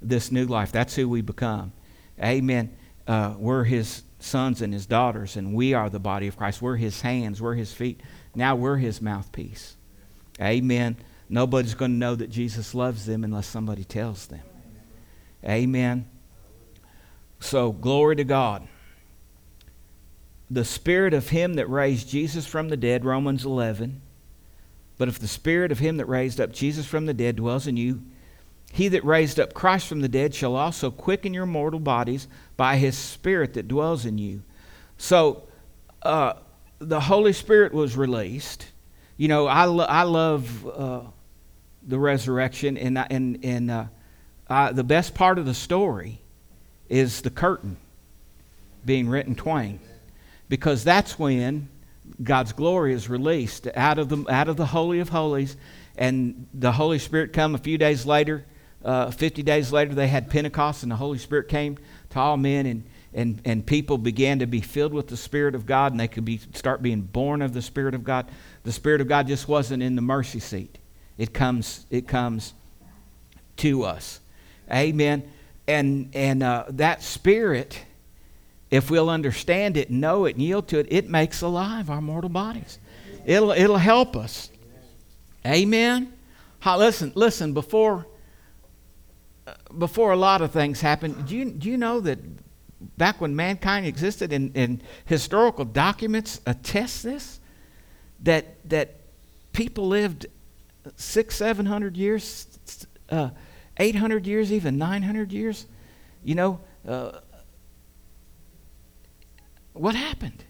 [0.00, 0.72] this new life.
[0.72, 1.72] That's who we become.
[2.20, 2.76] Amen.
[3.06, 6.60] Uh, we're his sons and his daughters, and we are the body of Christ.
[6.60, 8.00] We're his hands, we're his feet.
[8.34, 9.76] Now we're his mouthpiece.
[10.42, 10.96] Amen.
[11.28, 14.42] Nobody's going to know that Jesus loves them unless somebody tells them.
[15.44, 16.08] Amen.
[17.40, 18.68] So, glory to God.
[20.50, 24.02] The spirit of him that raised Jesus from the dead, Romans 11.
[24.98, 27.76] But if the spirit of him that raised up Jesus from the dead dwells in
[27.76, 28.02] you,
[28.72, 32.76] he that raised up Christ from the dead shall also quicken your mortal bodies by
[32.76, 34.42] his spirit that dwells in you.
[34.98, 35.44] So,
[36.02, 36.34] uh,
[36.78, 38.71] the Holy Spirit was released.
[39.22, 41.02] You know, I, lo- I love uh,
[41.86, 43.84] the resurrection, and, and, and uh,
[44.50, 46.20] I, the best part of the story
[46.88, 47.76] is the curtain
[48.84, 49.78] being written twain.
[50.48, 51.68] Because that's when
[52.20, 55.56] God's glory is released out of the, out of the Holy of Holies,
[55.96, 58.44] and the Holy Spirit come a few days later.
[58.84, 61.78] Uh, 50 days later, they had Pentecost, and the Holy Spirit came
[62.10, 62.82] to all men, and,
[63.14, 66.24] and, and people began to be filled with the Spirit of God, and they could
[66.24, 68.26] be, start being born of the Spirit of God.
[68.64, 70.78] The Spirit of God just wasn't in the mercy seat,
[71.18, 72.54] it comes, it comes
[73.58, 74.20] to us.
[74.70, 75.30] Amen.
[75.66, 77.84] And and uh, that spirit
[78.70, 82.30] if we'll understand it know it and yield to it it makes alive our mortal
[82.30, 82.78] bodies.
[83.24, 84.50] It'll it'll help us.
[85.46, 86.12] Amen.
[86.60, 88.06] How, listen listen before
[89.46, 92.18] uh, before a lot of things happen, do you do you know that
[92.96, 97.40] back when mankind existed and, and historical documents attest this
[98.20, 98.96] that that
[99.52, 100.26] people lived
[100.96, 102.46] six seven hundred years
[103.10, 103.30] uh,
[103.78, 105.66] 800 years, even 900 years.
[106.24, 107.18] You know, uh,
[109.72, 110.44] what happened?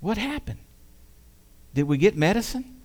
[0.00, 0.60] What happened?
[1.74, 2.76] Did we get medicine?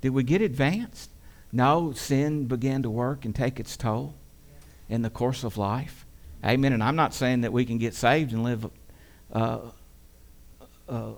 [0.00, 1.10] Did we get advanced?
[1.52, 4.14] No, sin began to work and take its toll
[4.88, 6.06] in the course of life.
[6.44, 6.72] Amen.
[6.72, 8.70] And I'm not saying that we can get saved and live,
[9.32, 9.58] uh,
[10.88, 11.10] uh,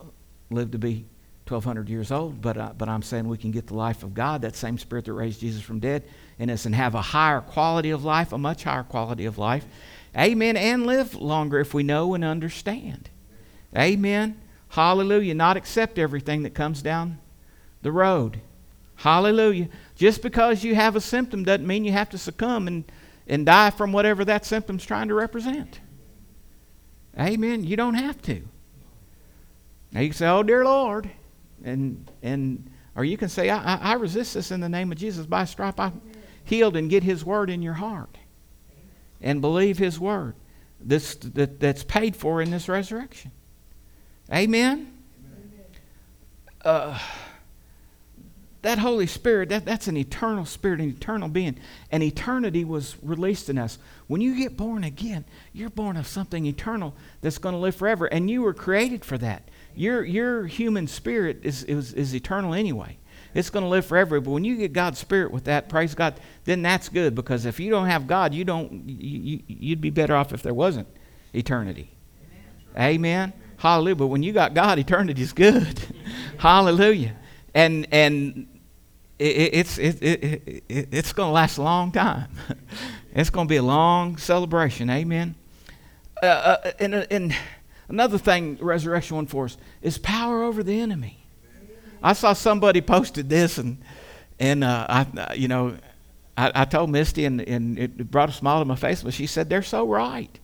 [0.50, 1.04] live to be
[1.46, 4.42] 1,200 years old, but, uh, but I'm saying we can get the life of God,
[4.42, 6.04] that same Spirit that raised Jesus from dead,
[6.38, 9.64] in us, and have a higher quality of life, a much higher quality of life.
[10.16, 10.56] Amen.
[10.56, 13.10] And live longer if we know and understand.
[13.76, 14.40] Amen.
[14.70, 15.34] Hallelujah.
[15.34, 17.18] Not accept everything that comes down
[17.82, 18.40] the road.
[18.96, 19.68] Hallelujah.
[19.94, 22.84] Just because you have a symptom doesn't mean you have to succumb and,
[23.28, 25.80] and die from whatever that symptom's trying to represent.
[27.18, 27.64] Amen.
[27.64, 28.42] You don't have to.
[29.92, 31.10] Now you can say, Oh, dear Lord.
[31.64, 34.98] And, and or you can say, I, I, I resist this in the name of
[34.98, 35.26] Jesus.
[35.26, 36.00] By stripe I'm
[36.44, 38.16] healed and get his word in your heart.
[39.20, 40.34] And believe his word.
[40.80, 43.32] This that, that's paid for in this resurrection.
[44.32, 44.94] Amen.
[46.64, 46.98] Uh,
[48.62, 51.58] that Holy Spirit, that, that's an eternal spirit, an eternal being.
[51.92, 53.78] And eternity was released in us.
[54.08, 58.06] When you get born again, you're born of something eternal that's going to live forever.
[58.06, 59.48] And you were created for that.
[59.76, 62.98] Your, your human spirit is, is, is eternal anyway.
[63.32, 64.20] It's going to live forever.
[64.20, 67.14] But when you get God's spirit with that, praise God, then that's good.
[67.14, 70.54] Because if you don't have God, you don't, you, you'd be better off if there
[70.54, 70.88] wasn't
[71.32, 71.92] eternity.
[72.74, 72.94] Amen.
[72.94, 73.32] Amen.
[73.58, 73.96] Hallelujah.
[73.96, 75.78] But when you got God, eternity is good.
[76.38, 77.14] Hallelujah
[77.54, 78.60] and and
[79.18, 82.30] it, it's it, it, it, it's going to last a long time.
[83.14, 84.90] it's going to be a long celebration.
[84.90, 85.34] Amen.
[86.22, 87.34] Uh, uh, and, uh, and
[87.88, 91.24] another thing, resurrection one for us is power over the enemy.
[92.02, 93.78] I saw somebody posted this, and
[94.38, 95.76] and uh, I you know
[96.36, 99.26] I, I told Misty, and, and it brought a smile to my face, but she
[99.26, 100.38] said they're so right.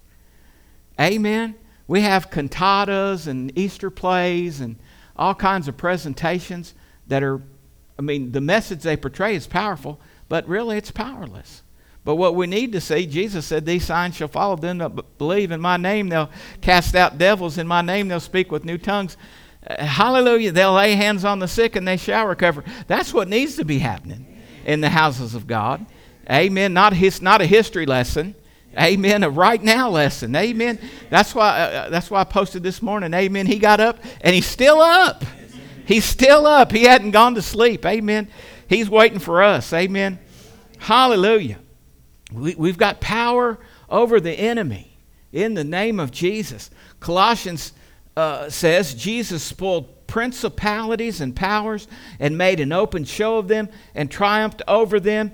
[1.01, 1.55] Amen.
[1.87, 4.77] We have cantatas and Easter plays and
[5.17, 6.75] all kinds of presentations
[7.09, 7.43] that are,
[7.99, 11.63] I mean, the message they portray is powerful, but really it's powerless.
[12.05, 15.51] But what we need to see, Jesus said, These signs shall follow them that believe
[15.51, 16.11] in my name.
[16.11, 18.09] They'll cast out devils in my name.
[18.09, 19.17] They'll speak with new tongues.
[19.67, 20.53] Uh, hallelujah.
[20.53, 22.63] They'll lay hands on the sick and they shall recover.
[22.87, 24.27] That's what needs to be happening
[24.67, 25.87] in the houses of God.
[26.31, 26.75] Amen.
[26.75, 28.35] Not, his, not a history lesson.
[28.79, 29.23] Amen.
[29.23, 30.35] A right now lesson.
[30.37, 30.79] Amen.
[31.09, 33.15] That's why, uh, that's why I posted this morning.
[33.15, 33.47] Amen.
[33.47, 35.25] He got up and he's still up.
[35.87, 36.73] He's still up.
[36.73, 37.85] He hadn't gone to sleep.
[37.85, 38.29] Amen.
[38.69, 39.73] He's waiting for us.
[39.73, 40.19] Amen.
[40.79, 41.59] Hallelujah.
[42.33, 44.97] We, we've got power over the enemy
[45.33, 46.71] in the name of Jesus.
[47.01, 47.73] Colossians
[48.17, 51.89] uh, says Jesus spoiled principalities and powers
[52.21, 55.33] and made an open show of them and triumphed over them.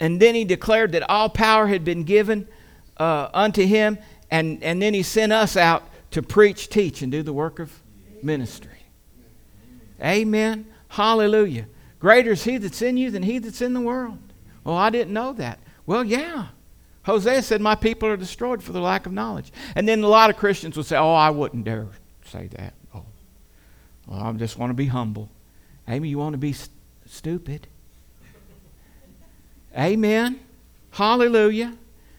[0.00, 2.46] And then he declared that all power had been given
[2.96, 3.98] uh, unto him.
[4.30, 7.72] And, and then he sent us out to preach, teach, and do the work of
[8.22, 8.67] ministry.
[10.02, 10.66] Amen.
[10.88, 11.66] Hallelujah.
[11.98, 14.18] Greater is he that's in you than he that's in the world.
[14.64, 15.58] Well, I didn't know that.
[15.86, 16.48] Well, yeah.
[17.04, 19.52] Hosea said, My people are destroyed for the lack of knowledge.
[19.74, 21.86] And then a lot of Christians would say, Oh, I wouldn't dare
[22.24, 22.74] say that.
[22.94, 23.04] Oh,
[24.06, 25.30] well, I just want to be humble.
[25.88, 26.70] Amy, you want to be st-
[27.06, 27.66] stupid?
[29.76, 30.38] Amen.
[30.90, 31.74] Hallelujah.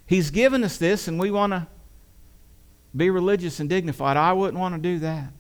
[0.06, 1.68] He's given us this, and we want to
[2.96, 4.18] be religious and dignified.
[4.18, 5.32] I wouldn't want to do that.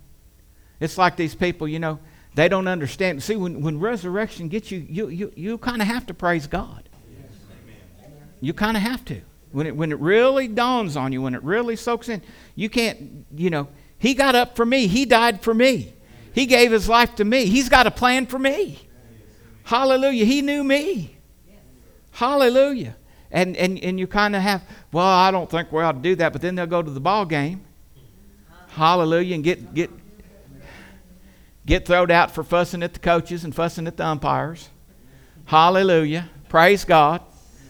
[0.79, 1.99] It's like these people, you know,
[2.35, 3.21] they don't understand.
[3.23, 6.89] See, when, when resurrection gets you, you, you, you kind of have to praise God.
[8.41, 9.21] You kind of have to.
[9.51, 12.21] When it, when it really dawns on you, when it really soaks in,
[12.55, 14.87] you can't, you know, He got up for me.
[14.87, 15.93] He died for me.
[16.33, 17.45] He gave His life to me.
[17.45, 18.79] He's got a plan for me.
[19.63, 20.25] Hallelujah.
[20.25, 21.17] He knew me.
[22.11, 22.95] Hallelujah.
[23.31, 26.15] And, and, and you kind of have, well, I don't think we ought to do
[26.15, 27.61] that, but then they'll go to the ball game.
[28.69, 29.35] Hallelujah.
[29.35, 29.89] And get, get,
[31.69, 34.69] get thrown out for fussing at the coaches and fussing at the umpires.
[35.45, 36.29] Hallelujah.
[36.49, 37.21] Praise God.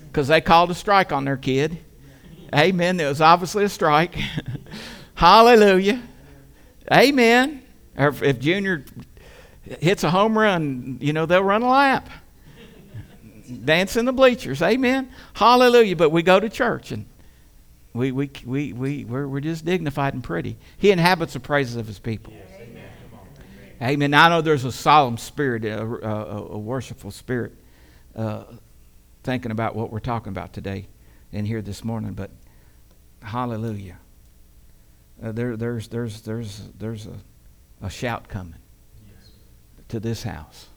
[0.07, 1.77] Because they called a strike on their kid.
[2.55, 2.99] Amen.
[2.99, 4.15] It was obviously a strike.
[5.15, 6.01] Hallelujah.
[6.91, 7.61] Amen.
[7.97, 8.85] Or if, if Junior
[9.63, 12.09] hits a home run, you know, they'll run a lap.
[13.65, 14.61] Dance in the bleachers.
[14.61, 15.11] Amen.
[15.33, 15.97] Hallelujah.
[15.97, 17.05] But we go to church and
[17.93, 20.57] we, we, we, we, we're, we're just dignified and pretty.
[20.77, 22.33] He inhabits the praises of his people.
[23.81, 24.13] Amen.
[24.13, 27.53] I know there's a solemn spirit, a, a, a worshipful spirit,
[28.15, 28.43] uh,
[29.23, 30.87] thinking about what we're talking about today
[31.31, 32.29] and here this morning, but
[33.21, 33.97] hallelujah.
[35.23, 38.55] Uh, there, there's, there's, there's, there's a, a shout coming
[39.07, 39.31] yes.
[39.87, 40.67] to this house.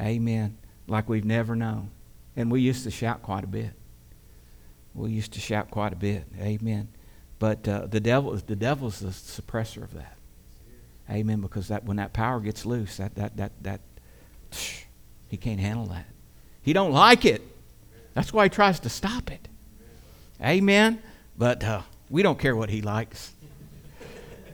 [0.00, 0.58] Amen.
[0.86, 1.90] Like we've never known.
[2.36, 3.72] And we used to shout quite a bit.
[4.94, 6.24] We used to shout quite a bit.
[6.38, 6.88] Amen.
[7.38, 10.16] But uh, the devil, the devil is the suppressor of that.
[11.10, 11.40] Amen.
[11.40, 13.80] Because that when that power gets loose, that that that that
[15.28, 16.06] he can't handle that.
[16.62, 17.42] He don't like it.
[18.14, 19.48] That's why he tries to stop it.
[20.40, 21.02] Amen.
[21.36, 23.32] But uh, we don't care what he likes.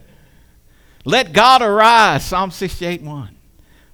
[1.04, 3.36] Let God arise, Psalm 68 1.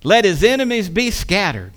[0.05, 1.73] Let his enemies be scattered.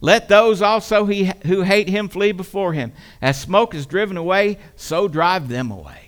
[0.00, 2.92] Let those also he, who hate him flee before him.
[3.20, 6.07] As smoke is driven away, so drive them away.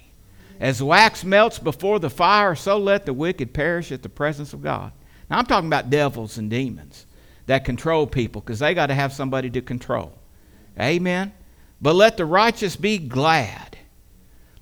[0.61, 4.63] As wax melts before the fire, so let the wicked perish at the presence of
[4.63, 4.93] God.
[5.31, 7.07] Now, I'm talking about devils and demons
[7.47, 10.13] that control people because they got to have somebody to control.
[10.79, 11.33] Amen.
[11.81, 13.79] But let the righteous be glad.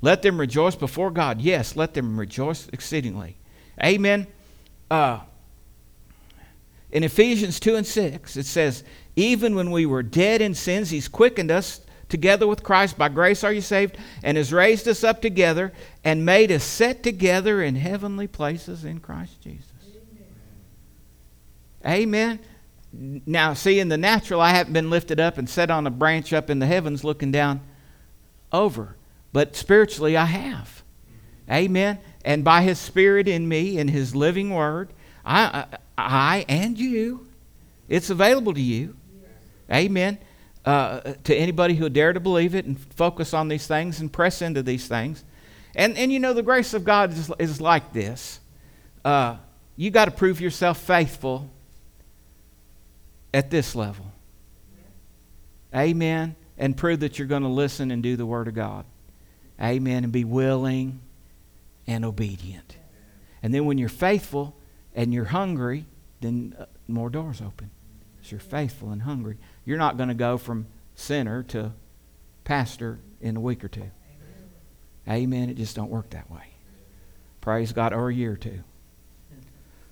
[0.01, 1.41] Let them rejoice before God.
[1.41, 3.37] Yes, let them rejoice exceedingly.
[3.83, 4.29] Amen.
[4.89, 5.21] Uh,
[6.93, 8.85] in Ephesians 2 and 6, it says,
[9.17, 12.99] Even when we were dead in sins, He's quickened us together with Christ.
[12.99, 15.73] By grace are you saved, and has raised us up together
[16.05, 19.73] and made us set together in heavenly places in Christ Jesus.
[21.87, 22.41] Amen.
[22.93, 26.33] Now, see, in the natural, I haven't been lifted up and set on a branch
[26.33, 27.61] up in the heavens looking down
[28.51, 28.97] over.
[29.33, 30.83] But spiritually, I have.
[31.51, 31.99] Amen.
[32.25, 34.93] And by His Spirit in me and His living Word,
[35.25, 37.29] I, I, and you,
[37.89, 38.97] it's available to you.
[39.71, 40.19] Amen.
[40.69, 44.43] Uh, to anybody who dare to believe it and focus on these things and press
[44.43, 45.25] into these things.
[45.75, 48.39] And, and you know, the grace of God is, is like this.
[49.03, 49.37] Uh,
[49.77, 51.49] you got to prove yourself faithful
[53.33, 54.13] at this level.
[55.75, 56.37] Amen.
[56.59, 58.85] And prove that you're going to listen and do the Word of God.
[59.59, 60.05] Amen.
[60.05, 61.01] And be willing
[61.87, 62.77] and obedient.
[63.43, 64.55] And then when you're faithful
[64.95, 65.87] and you're hungry,
[66.21, 67.71] then uh, more doors open.
[68.17, 69.39] Because you're faithful and hungry.
[69.69, 71.73] You're not going to go from sinner to
[72.45, 73.83] pastor in a week or two.
[73.83, 73.91] Amen.
[75.07, 75.51] Amen.
[75.51, 76.55] It just don't work that way.
[77.43, 78.61] Praise God, or a year or two.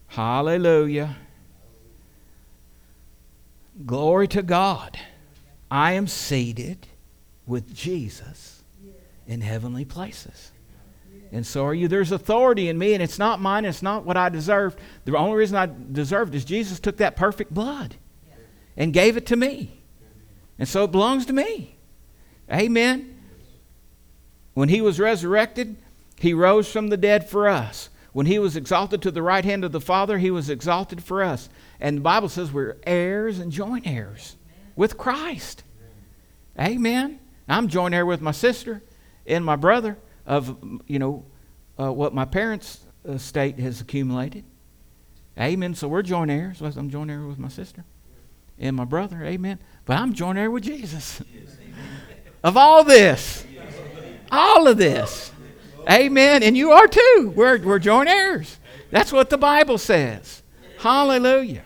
[0.07, 1.17] Hallelujah.
[3.85, 4.99] Glory to God.
[5.71, 6.87] I am seated
[7.47, 8.65] with Jesus
[9.27, 10.53] in heavenly places.
[11.33, 11.87] And so are you.
[11.87, 14.79] There's authority in me, and it's not mine, it's not what I deserved.
[15.05, 17.97] The only reason I deserved is Jesus took that perfect blood
[18.77, 19.83] and gave it to me.
[20.59, 21.77] And so it belongs to me.
[22.51, 23.21] Amen.
[24.55, 25.77] When he was resurrected,
[26.19, 27.91] he rose from the dead for us.
[28.13, 31.23] When he was exalted to the right hand of the Father, he was exalted for
[31.23, 31.51] us.
[31.81, 34.37] And the Bible says we're heirs and joint heirs
[34.75, 35.63] with Christ.
[36.59, 37.21] Amen.
[37.49, 38.83] I'm joint heir with my sister
[39.27, 40.57] and my brother of,
[40.87, 41.27] you know,
[41.79, 44.45] uh, what my parents' estate has accumulated.
[45.39, 45.75] Amen.
[45.75, 46.63] So we're joint heirs.
[46.63, 47.85] I'm joint heir with my sister
[48.59, 49.25] and my brother.
[49.25, 49.59] Amen.
[49.85, 51.23] But I'm joint heir with Jesus.
[52.43, 53.45] of all this.
[54.31, 55.33] All of this.
[55.91, 56.43] Amen.
[56.43, 57.33] And you are too.
[57.35, 58.59] We're, we're joint heirs.
[58.91, 60.43] That's what the Bible says.
[60.79, 61.63] Hallelujah.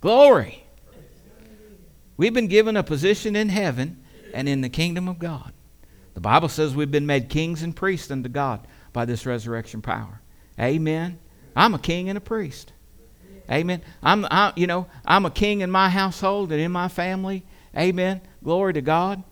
[0.00, 0.64] Glory.
[2.16, 4.02] We've been given a position in heaven
[4.34, 5.52] and in the kingdom of God.
[6.14, 10.20] The Bible says we've been made kings and priests unto God by this resurrection power.
[10.58, 11.18] Amen.
[11.56, 12.72] I'm a king and a priest.
[13.50, 13.82] Amen.
[14.02, 17.44] I'm, I, you know, I'm a king in my household and in my family.
[17.76, 18.20] Amen.
[18.44, 19.22] Glory to God.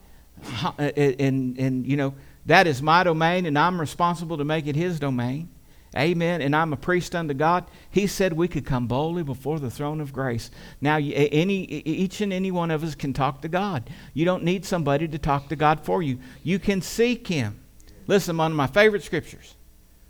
[0.79, 2.14] And, and, you know,
[2.47, 5.49] that is my domain, and I'm responsible to make it His domain.
[5.97, 6.43] Amen.
[6.43, 7.64] And I'm a priest unto God.
[7.91, 10.51] He said we could come boldly before the throne of grace.
[10.81, 13.89] Now, any, each and any one of us can talk to God.
[14.14, 16.19] You don't need somebody to talk to God for you.
[16.43, 17.59] You can seek Him.
[18.07, 19.55] Listen, one of my favorite scriptures.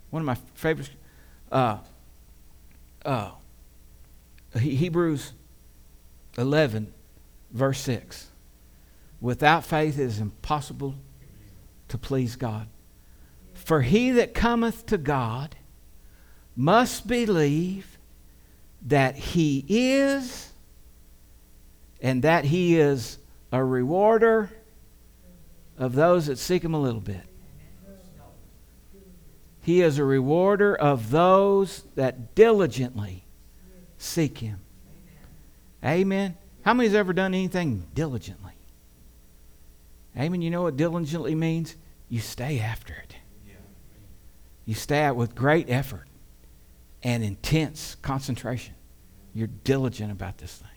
[0.09, 0.89] One of my favorite.
[1.51, 1.77] Uh,
[3.05, 3.31] uh,
[4.57, 5.33] Hebrews
[6.37, 6.93] 11,
[7.51, 8.27] verse 6.
[9.21, 10.95] Without faith it is impossible
[11.89, 12.67] to please God.
[13.53, 15.55] For he that cometh to God
[16.55, 17.97] must believe
[18.87, 20.51] that he is
[22.01, 23.17] and that he is
[23.51, 24.49] a rewarder
[25.77, 27.21] of those that seek him a little bit.
[29.61, 33.25] He is a rewarder of those that diligently
[33.99, 34.59] seek him.
[35.85, 36.35] Amen.
[36.63, 38.53] How many has ever done anything diligently?
[40.17, 40.41] Amen.
[40.41, 41.75] You know what diligently means?
[42.09, 43.15] You stay after it.
[44.65, 46.05] You stay out with great effort
[47.01, 48.75] and intense concentration.
[49.33, 50.69] You're diligent about this thing.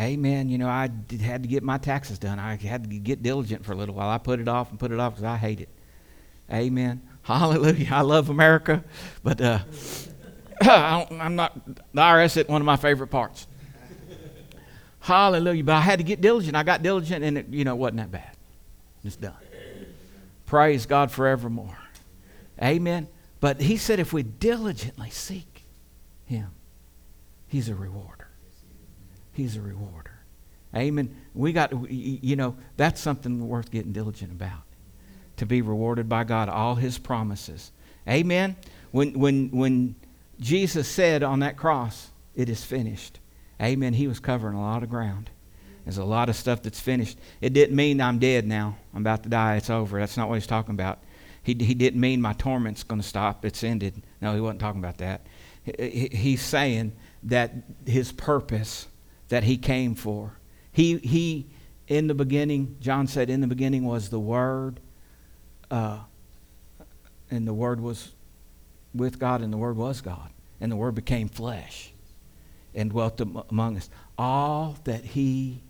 [0.00, 0.48] Amen.
[0.48, 2.38] You know, I did, had to get my taxes done.
[2.38, 4.08] I had to get diligent for a little while.
[4.08, 5.68] I put it off and put it off because I hate it.
[6.52, 7.02] Amen.
[7.22, 7.88] Hallelujah.
[7.90, 8.84] I love America,
[9.22, 9.60] but uh,
[10.62, 11.54] I'm not.
[11.66, 13.46] The IRS is one of my favorite parts.
[15.00, 15.64] Hallelujah.
[15.64, 16.56] But I had to get diligent.
[16.56, 18.36] I got diligent, and it, you know, wasn't that bad.
[19.04, 19.34] It's done.
[20.46, 21.78] Praise God forevermore.
[22.62, 23.08] Amen.
[23.40, 25.62] But he said if we diligently seek
[26.24, 26.50] him,
[27.46, 28.28] he's a rewarder.
[29.32, 30.18] He's a rewarder.
[30.74, 31.14] Amen.
[31.34, 34.62] We got, you know, that's something worth getting diligent about.
[35.36, 37.70] To be rewarded by God, all his promises.
[38.08, 38.56] Amen.
[38.90, 39.94] When, when, when
[40.40, 43.18] Jesus said on that cross, it is finished.
[43.60, 43.94] Amen.
[43.94, 45.30] He was covering a lot of ground.
[45.84, 47.18] There's a lot of stuff that's finished.
[47.40, 48.76] It didn't mean I'm dead now.
[48.94, 49.56] I'm about to die.
[49.56, 49.98] It's over.
[49.98, 50.98] That's not what he's talking about.
[51.42, 53.44] He, he didn't mean my torment's going to stop.
[53.44, 54.02] It's ended.
[54.20, 55.26] No, he wasn't talking about that.
[55.64, 56.92] He, he's saying
[57.24, 57.52] that
[57.86, 58.86] his purpose
[59.30, 60.38] that he came for.
[60.72, 61.46] He, he,
[61.86, 64.80] in the beginning, John said, in the beginning was the Word,
[65.70, 66.00] uh,
[67.30, 68.12] and the Word was
[68.94, 70.30] with God, and the Word was God,
[70.60, 71.92] and the Word became flesh
[72.74, 73.20] and dwelt
[73.50, 73.90] among us.
[74.16, 75.62] All that he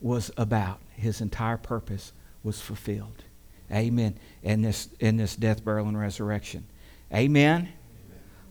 [0.00, 2.12] was about, his entire purpose,
[2.42, 3.24] was fulfilled.
[3.72, 4.18] Amen.
[4.42, 6.66] In this, in this death, burial, and resurrection.
[7.12, 7.60] Amen.
[7.60, 7.72] Amen.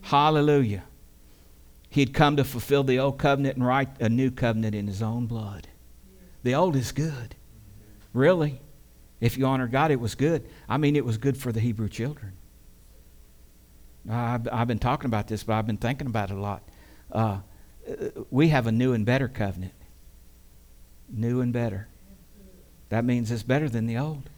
[0.02, 0.84] Hallelujah.
[1.88, 5.00] He had come to fulfill the old covenant and write a new covenant in his
[5.00, 5.68] own blood.
[6.42, 7.36] The old is good.
[8.12, 8.60] Really.
[9.20, 10.44] If you honor God, it was good.
[10.68, 12.32] I mean, it was good for the Hebrew children.
[14.08, 16.62] I've, I've been talking about this, but I've been thinking about it a lot.
[17.10, 17.38] Uh,
[18.30, 19.74] we have a new and better covenant.
[21.08, 21.88] New and better.
[22.88, 24.28] That means it's better than the old.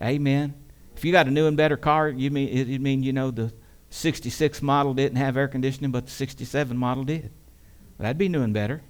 [0.00, 0.54] Amen.
[0.96, 3.52] If you got a new and better car, you mean it, mean you know the
[3.90, 7.30] 66 model didn't have air conditioning, but the 67 model did.
[7.98, 8.82] That'd be new and better.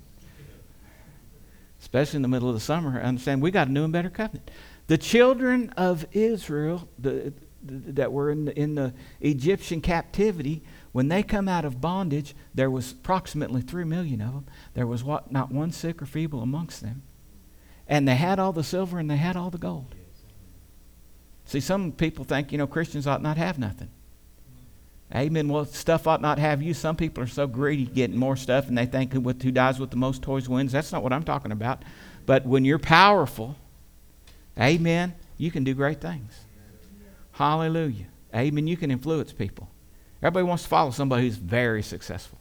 [1.81, 3.01] Especially in the middle of the summer.
[3.01, 4.51] Understand we got a new and better covenant.
[4.87, 7.33] The children of Israel the,
[7.63, 12.71] that were in the, in the Egyptian captivity, when they come out of bondage, there
[12.71, 14.47] was approximately three million of them.
[14.75, 17.03] There was what, not one sick or feeble amongst them.
[17.89, 19.95] And they had all the silver and they had all the gold.
[21.45, 23.91] See, some people think, you know, Christians ought not have nothing.
[25.15, 25.49] Amen.
[25.49, 26.73] Well, stuff ought not have you.
[26.73, 29.97] Some people are so greedy getting more stuff and they think who dies with the
[29.97, 30.73] most toys wins.
[30.73, 31.83] That's not what I'm talking about.
[32.25, 33.57] But when you're powerful,
[34.59, 36.33] amen, you can do great things.
[37.33, 38.07] Hallelujah.
[38.35, 38.67] Amen.
[38.67, 39.69] You can influence people.
[40.23, 42.39] Everybody wants to follow somebody who's very successful.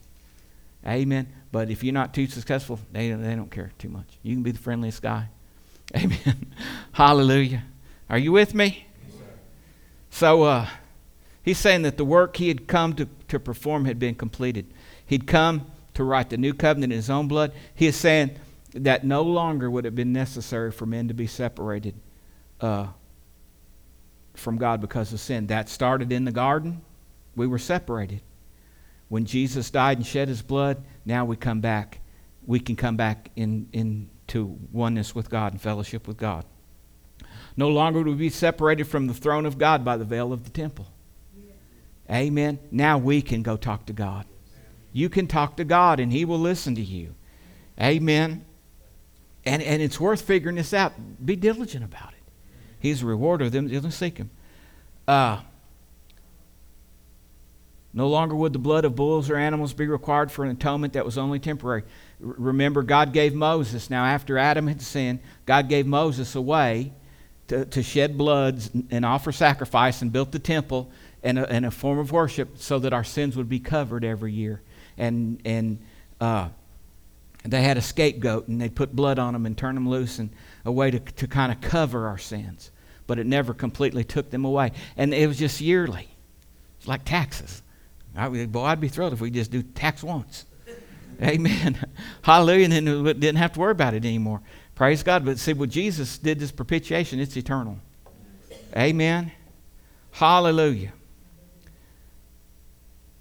[0.85, 1.27] Amen.
[1.51, 4.17] But if you're not too successful, they, they don't care too much.
[4.23, 5.29] You can be the friendliest guy.
[5.95, 6.53] Amen.
[6.91, 7.63] Hallelujah.
[8.09, 8.87] Are you with me?
[9.07, 9.19] Yes,
[10.09, 10.67] so, uh,
[11.43, 14.67] He's saying that the work he had come to, to perform had been completed.
[15.05, 15.65] He'd come
[15.95, 17.51] to write the new covenant in his own blood.
[17.73, 18.31] He is saying
[18.73, 21.95] that no longer would it have been necessary for men to be separated
[22.61, 22.87] uh,
[24.33, 25.47] from God because of sin.
[25.47, 26.81] That started in the garden.
[27.35, 28.21] We were separated.
[29.07, 31.99] When Jesus died and shed his blood, now we come back.
[32.45, 36.45] We can come back in, into oneness with God and fellowship with God.
[37.57, 40.45] No longer would we be separated from the throne of God by the veil of
[40.45, 40.87] the temple.
[42.09, 42.59] Amen.
[42.71, 44.25] Now we can go talk to God.
[44.93, 47.15] You can talk to God and He will listen to you.
[47.79, 48.45] Amen.
[49.45, 50.93] And, and it's worth figuring this out.
[51.25, 52.20] Be diligent about it.
[52.81, 54.31] He's a rewarder of them that seek Him.
[55.07, 55.41] Uh,
[57.93, 61.05] no longer would the blood of bulls or animals be required for an atonement that
[61.05, 61.83] was only temporary.
[62.25, 66.93] R- remember, God gave Moses, now after Adam had sinned, God gave Moses a way
[67.49, 70.89] to, to shed blood and offer sacrifice and built the temple
[71.21, 74.31] and a, and a form of worship so that our sins would be covered every
[74.31, 74.61] year.
[74.97, 75.79] And, and
[76.19, 76.49] uh,
[77.45, 80.29] they had a scapegoat and they put blood on them and turned them loose and
[80.63, 82.71] a way to, to kind of cover our sins.
[83.07, 84.71] But it never completely took them away.
[84.95, 86.07] And it was just yearly.
[86.77, 87.61] It's like taxes.
[88.15, 90.45] I, boy, I'd be thrilled if we just do tax once.
[91.21, 91.77] Amen.
[92.21, 92.65] Hallelujah.
[92.65, 94.41] And then we didn't have to worry about it anymore.
[94.75, 95.25] Praise God.
[95.25, 97.79] But see, when Jesus did this propitiation, it's eternal.
[98.75, 99.31] Amen.
[100.11, 100.93] Hallelujah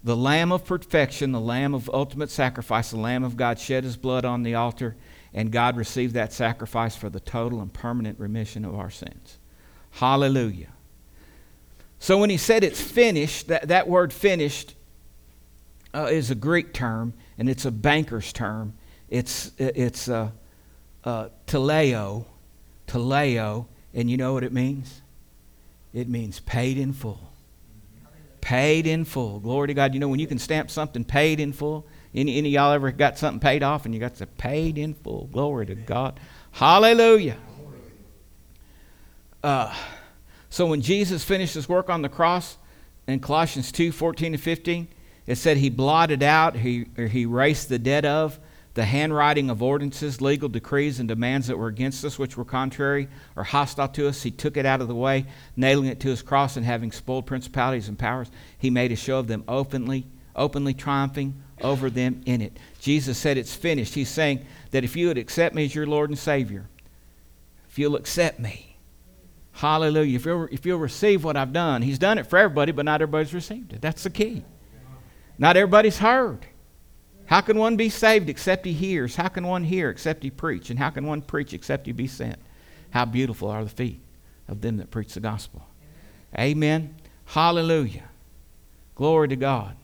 [0.02, 3.96] the Lamb of perfection, the Lamb of ultimate sacrifice, the Lamb of God shed his
[3.96, 4.96] blood on the altar,
[5.34, 9.38] and God received that sacrifice for the total and permanent remission of our sins.
[9.92, 10.72] Hallelujah.
[11.98, 14.74] So when he said it's finished, that, that word finished
[15.92, 18.72] uh, is a Greek term, and it's a banker's term.
[19.10, 20.30] It's, it's uh,
[21.04, 22.24] uh, teleo,
[22.86, 25.02] teleo, and you know what it means?
[25.92, 27.29] It means paid in full.
[28.40, 29.40] Paid in full.
[29.40, 29.94] Glory to God.
[29.94, 33.18] You know, when you can stamp something paid in full, any, any y'all ever got
[33.18, 35.28] something paid off and you got the paid in full?
[35.32, 36.18] Glory to God.
[36.52, 37.36] Hallelujah.
[39.42, 39.74] Uh,
[40.48, 42.58] so when Jesus finished his work on the cross
[43.06, 44.88] in Colossians 2 14 and 15,
[45.26, 48.38] it said he blotted out, he, or he erased the debt of
[48.74, 53.08] the handwriting of ordinances, legal decrees, and demands that were against us, which were contrary
[53.34, 54.22] or hostile to us.
[54.22, 57.26] He took it out of the way, nailing it to his cross, and having spoiled
[57.26, 60.06] principalities and powers, he made a show of them openly,
[60.36, 62.56] openly triumphing over them in it.
[62.80, 63.94] Jesus said, It's finished.
[63.94, 66.68] He's saying that if you would accept me as your Lord and Savior,
[67.68, 68.76] if you'll accept me,
[69.52, 72.84] hallelujah, if you'll, if you'll receive what I've done, He's done it for everybody, but
[72.84, 73.80] not everybody's received it.
[73.80, 74.44] That's the key.
[75.38, 76.46] Not everybody's heard.
[77.30, 79.14] How can one be saved except he hears?
[79.14, 80.68] How can one hear except he preach?
[80.68, 82.40] And how can one preach except he be sent?
[82.90, 84.00] How beautiful are the feet
[84.48, 85.64] of them that preach the gospel.
[86.36, 86.96] Amen.
[87.26, 88.08] Hallelujah.
[88.96, 89.76] Glory to God.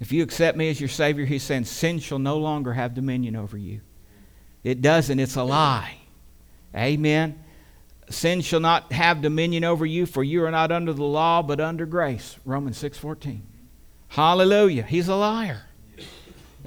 [0.00, 3.36] If you accept me as your Savior, he's saying, sin shall no longer have dominion
[3.36, 3.82] over you.
[4.64, 5.98] It doesn't, it's a lie.
[6.74, 7.44] Amen.
[8.08, 11.60] Sin shall not have dominion over you, for you are not under the law, but
[11.60, 12.36] under grace.
[12.46, 13.42] Romans 6.14.
[14.10, 14.82] Hallelujah.
[14.82, 15.62] He's a liar.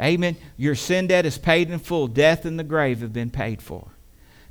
[0.02, 0.38] Amen.
[0.58, 2.08] Your sin debt is paid in full.
[2.08, 3.89] Death and the grave have been paid for.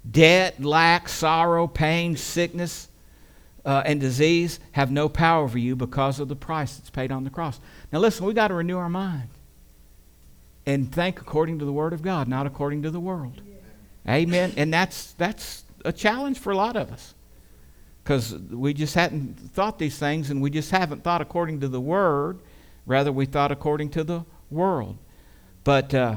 [0.08, 2.88] Debt, lack, sorrow, pain, sickness,
[3.64, 7.24] uh, and disease have no power over you because of the price that's paid on
[7.24, 7.60] the cross.
[7.92, 9.30] Now, listen, we've got to renew our mind
[10.66, 13.40] and think according to the Word of God, not according to the world.
[14.06, 14.52] Amen.
[14.56, 17.14] And that's, that's a challenge for a lot of us
[18.04, 21.80] because we just hadn't thought these things and we just haven't thought according to the
[21.80, 22.38] Word
[22.86, 24.98] Rather, we thought according to the world.
[25.64, 26.16] But uh,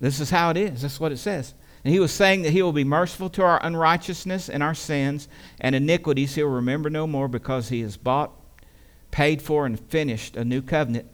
[0.00, 0.82] this is how it is.
[0.82, 1.54] That's what it says.
[1.84, 5.28] And he was saying that he will be merciful to our unrighteousness and our sins
[5.60, 6.34] and iniquities.
[6.34, 8.32] He'll remember no more because he has bought,
[9.10, 11.10] paid for, and finished a new covenant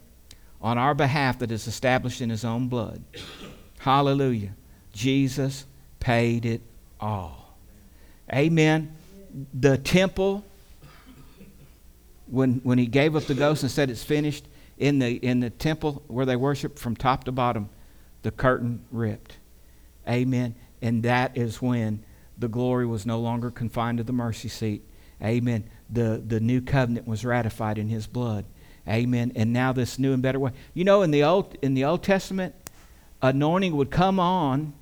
[0.61, 3.03] on our behalf that is established in his own blood.
[3.79, 4.51] Hallelujah.
[4.93, 5.65] Jesus
[5.99, 6.61] paid it
[6.99, 7.57] all.
[8.33, 8.95] Amen.
[9.53, 10.45] The temple
[12.31, 15.49] when, when he gave up the ghost and said it's finished, in the, in the
[15.51, 17.69] temple where they worship from top to bottom,
[18.23, 19.37] the curtain ripped.
[20.09, 20.55] Amen.
[20.81, 22.03] And that is when
[22.37, 24.81] the glory was no longer confined to the mercy seat.
[25.21, 25.65] Amen.
[25.91, 28.45] The, the new covenant was ratified in his blood.
[28.87, 29.33] Amen.
[29.35, 30.51] And now this new and better way.
[30.73, 32.55] You know, in the Old, in the Old Testament,
[33.21, 34.73] anointing would come on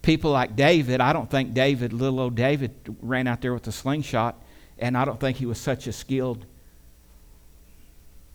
[0.00, 1.02] people like David.
[1.02, 2.72] I don't think David, little old David,
[3.02, 4.42] ran out there with a slingshot,
[4.78, 6.46] and I don't think he was such a skilled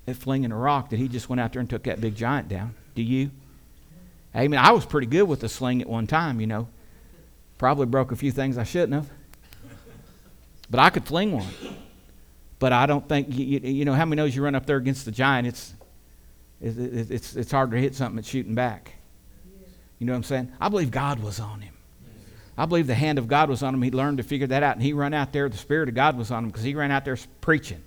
[0.08, 2.50] at flinging a rock that he just went out there and took that big giant
[2.50, 2.76] down.
[2.96, 3.32] Do you?
[4.34, 6.68] I mean, I was pretty good with the sling at one time, you know.
[7.58, 9.10] Probably broke a few things I shouldn't have.
[10.70, 11.52] But I could fling one.
[12.60, 15.06] But I don't think, you, you know, how many knows you run up there against
[15.06, 15.74] the giant, it's,
[16.62, 18.94] it's, it's, it's hard to hit something that's shooting back.
[20.00, 20.52] You know what I'm saying?
[20.60, 21.74] I believe God was on him.
[22.58, 23.82] I believe the hand of God was on him.
[23.82, 24.76] He learned to figure that out.
[24.76, 26.92] And he ran out there, the Spirit of God was on him because he ran
[26.92, 27.82] out there preaching.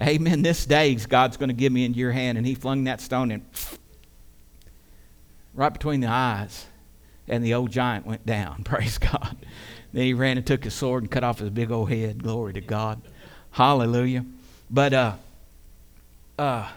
[0.00, 0.42] Amen.
[0.42, 2.38] This day, God's going to give me into your hand.
[2.38, 3.44] And he flung that stone in
[5.54, 6.66] right between the eyes.
[7.26, 8.62] And the old giant went down.
[8.64, 9.36] Praise God.
[9.92, 12.22] Then he ran and took his sword and cut off his big old head.
[12.22, 13.02] Glory to God.
[13.50, 14.24] Hallelujah.
[14.70, 15.14] But uh,
[16.38, 16.68] uh,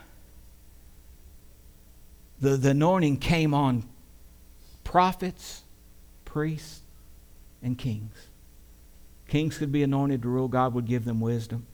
[2.39, 3.83] the, the anointing came on
[4.83, 5.61] prophets,
[6.25, 6.81] priests,
[7.61, 8.27] and kings.
[9.27, 11.65] Kings could be anointed to rule, God would give them wisdom.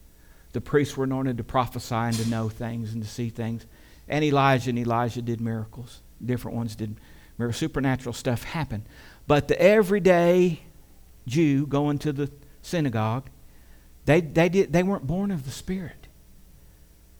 [0.58, 3.68] The priests were anointed to prophesy and to know things and to see things.
[4.08, 6.02] And Elijah and Elisha did miracles.
[6.26, 6.98] Different ones did
[7.38, 7.58] miracles.
[7.58, 8.86] Supernatural stuff happened.
[9.28, 10.62] But the everyday
[11.28, 12.32] Jew going to the
[12.64, 13.30] synagogue,
[14.06, 16.08] they, they, did, they weren't born of the Spirit.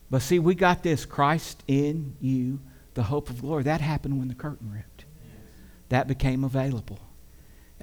[0.10, 2.60] But see, we got this Christ in you,
[2.96, 3.62] the hope of glory.
[3.62, 5.06] That happened when the curtain ripped.
[5.90, 6.98] That became available.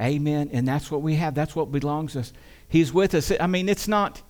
[0.01, 0.51] Amen.
[0.53, 1.37] And that's what we have.
[1.37, 2.33] That's what belongs to us.
[2.67, 3.31] He's with us.
[3.39, 4.21] I mean, it's not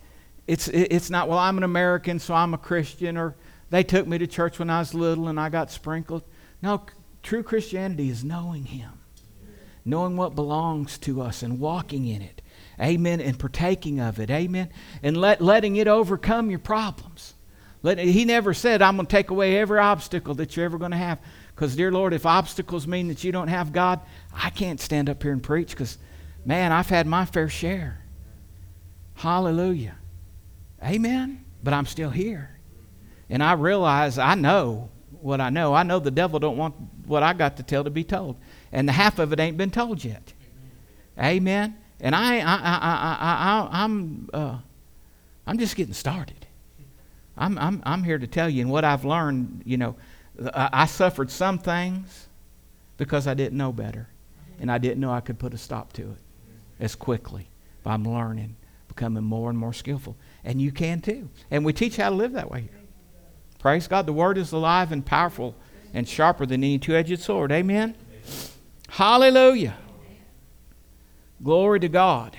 [0.46, 3.34] it's, it's not, well, I'm an American, so I'm a Christian, or
[3.70, 6.22] they took me to church when I was little and I got sprinkled.
[6.62, 6.84] No,
[7.22, 9.00] true Christianity is knowing Him,
[9.84, 12.42] knowing what belongs to us and walking in it.
[12.80, 13.20] Amen.
[13.20, 14.30] And partaking of it.
[14.30, 14.70] Amen.
[15.02, 17.34] And let, letting it overcome your problems.
[17.82, 20.90] Let, he never said, I'm going to take away every obstacle that you're ever going
[20.90, 21.18] to have.
[21.54, 24.00] Because, dear Lord, if obstacles mean that you don't have God,
[24.32, 25.98] I can't stand up here and preach because,
[26.44, 28.00] man, I've had my fair share.
[29.14, 29.96] Hallelujah.
[30.84, 31.44] Amen.
[31.62, 32.50] But I'm still here.
[33.30, 35.74] And I realize I know what I know.
[35.74, 36.74] I know the devil don't want
[37.06, 38.36] what I got to tell to be told.
[38.70, 40.32] And the half of it ain't been told yet.
[41.18, 41.76] Amen.
[42.00, 44.58] And I, I, I, I, I, am uh,
[45.46, 46.46] I'm just getting started.
[47.36, 49.96] I'm, I'm, I'm here to tell you, and what I've learned, you know,
[50.52, 52.28] I suffered some things
[52.96, 54.08] because I didn't know better.
[54.60, 56.18] And I didn't know I could put a stop to it
[56.78, 57.48] as quickly.
[57.82, 58.56] But I'm learning,
[58.88, 60.16] becoming more and more skillful.
[60.44, 61.30] And you can too.
[61.50, 62.80] And we teach how to live that way here.
[63.58, 64.06] Praise God.
[64.06, 65.54] The word is alive and powerful
[65.94, 67.50] and sharper than any two edged sword.
[67.50, 67.96] Amen.
[68.88, 69.76] Hallelujah.
[71.42, 72.36] Glory to God.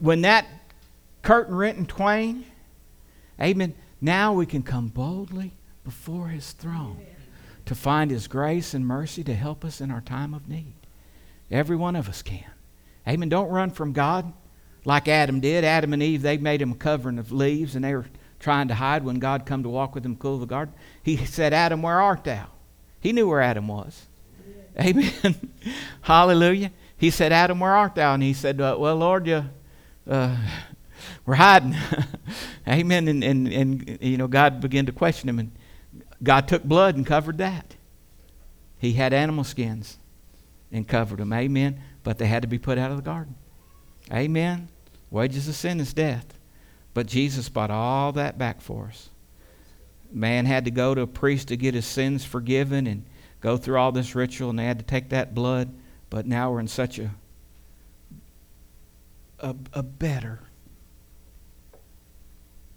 [0.00, 0.46] When that
[1.22, 2.44] curtain rent in twain,
[3.40, 7.04] amen, now we can come boldly before his throne
[7.66, 10.74] to find his grace and mercy to help us in our time of need.
[11.50, 12.44] Every one of us can.
[13.06, 13.28] Amen.
[13.28, 14.32] Don't run from God
[14.84, 15.64] like Adam did.
[15.64, 18.06] Adam and Eve, they made him a covering of leaves and they were
[18.38, 20.74] trying to hide when God come to walk with them cool of the garden.
[21.02, 22.46] He said, Adam, where art thou?
[23.00, 24.06] He knew where Adam was.
[24.78, 25.52] Amen.
[26.02, 26.70] Hallelujah.
[26.96, 28.14] He said, Adam, where art thou?
[28.14, 29.44] And he said, uh, Well, Lord, you,
[30.08, 30.36] uh,
[31.24, 31.74] we're hiding.
[32.68, 33.08] Amen.
[33.08, 35.38] And, and, and, you know, God began to question him.
[35.38, 35.52] And
[36.22, 37.76] God took blood and covered that.
[38.78, 39.98] He had animal skins
[40.72, 41.32] and covered them.
[41.32, 41.80] Amen.
[42.02, 43.36] But they had to be put out of the garden.
[44.12, 44.68] Amen.
[45.14, 46.26] Wages of sin is death.
[46.92, 49.10] But Jesus bought all that back for us.
[50.10, 53.04] Man had to go to a priest to get his sins forgiven and
[53.40, 55.72] go through all this ritual, and they had to take that blood.
[56.10, 57.12] But now we're in such a
[59.38, 60.40] a, a better.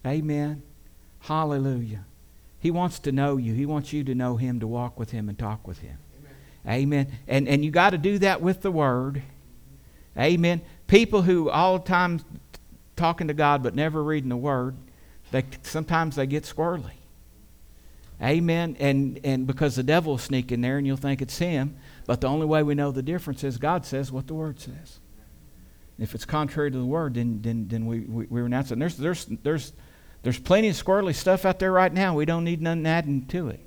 [0.06, 0.62] Amen.
[1.22, 2.06] Hallelujah.
[2.60, 3.56] He wants to know you.
[3.56, 5.98] He wants you to know him, to walk with him and talk with him.
[6.68, 7.08] Amen.
[7.08, 7.20] Amen.
[7.28, 9.24] And and you got to do that with the word.
[10.16, 10.62] Amen.
[10.88, 12.22] People who all the time
[12.96, 14.76] talking to God but never reading the word,
[15.32, 16.92] they sometimes they get squirrely.
[18.22, 18.76] Amen.
[18.80, 22.22] And and because the devil will sneak in there and you'll think it's him, but
[22.22, 25.00] the only way we know the difference is God says what the word says.
[26.00, 28.74] If it's contrary to the word, then then then we we, we renounce it.
[28.74, 29.74] And there's there's there's
[30.24, 32.16] there's plenty of squirrely stuff out there right now.
[32.16, 33.60] We don't need nothing adding to it.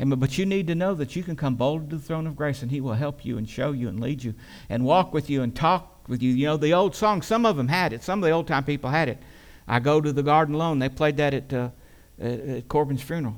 [0.00, 0.18] Amen.
[0.18, 2.60] But you need to know that you can come boldly to the throne of grace
[2.60, 4.34] and He will help you and show you and lead you
[4.68, 6.32] and walk with you and talk with you.
[6.32, 8.02] You know, the old song, some of them had it.
[8.02, 9.18] Some of the old time people had it.
[9.68, 10.78] I go to the garden alone.
[10.78, 11.70] They played that at, uh,
[12.20, 13.36] at Corbin's funeral.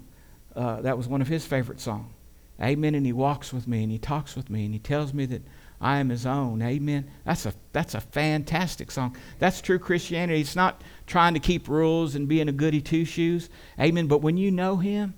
[0.55, 2.13] Uh, that was one of his favorite songs.
[2.61, 2.95] Amen.
[2.95, 5.43] And he walks with me and he talks with me and he tells me that
[5.81, 6.61] I am his own.
[6.61, 7.09] Amen.
[7.25, 9.17] That's a that's a fantastic song.
[9.39, 10.41] That's true Christianity.
[10.41, 13.49] It's not trying to keep rules and being a goody two shoes.
[13.79, 14.09] Amen.
[14.09, 15.15] But when you know him,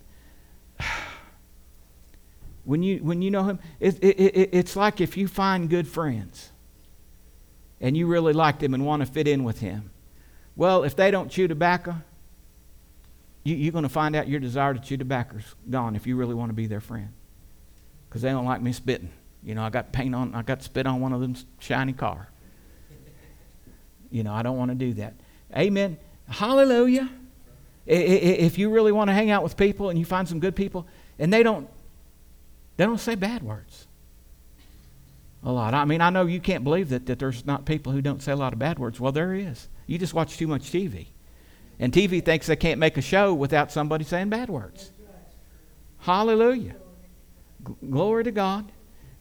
[2.65, 5.89] when you when you know him, it, it, it, it's like if you find good
[5.89, 6.50] friends
[7.81, 9.91] and you really like them and want to fit in with him.
[10.57, 11.97] Well, if they don't chew tobacco,
[13.43, 16.17] you, are going to find out your desire to chew tobacco is gone if you
[16.17, 17.09] really want to be their friend.
[18.09, 19.11] Because they don't like me spitting.
[19.43, 22.29] You know, I got paint on, I got spit on one of them shiny car.
[24.11, 25.15] You know, I don't want to do that.
[25.57, 25.97] Amen.
[26.29, 27.09] Hallelujah.
[27.87, 30.87] If you really want to hang out with people and you find some good people,
[31.19, 31.69] and they don't,
[32.77, 33.87] they don't say bad words
[35.43, 35.75] a lot.
[35.75, 38.33] I mean, I know you can't believe that, that there's not people who don't say
[38.33, 39.01] a lot of bad words.
[39.01, 39.69] Well, there is.
[39.87, 41.07] You just watch too much TV.
[41.79, 44.91] And TV thinks they can't make a show without somebody saying bad words.
[45.99, 46.77] Hallelujah.
[47.89, 48.71] Glory to God.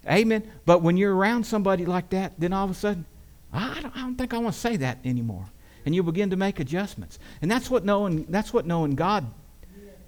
[0.07, 0.49] Amen.
[0.65, 3.05] But when you're around somebody like that, then all of a sudden,
[3.51, 5.45] I don't, I don't think I want to say that anymore.
[5.85, 7.19] And you begin to make adjustments.
[7.41, 9.25] And that's what knowing, that's what knowing God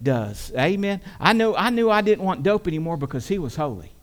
[0.01, 0.51] does.
[0.57, 1.01] Amen.
[1.20, 3.93] I know I knew I didn't want dope anymore because he was holy.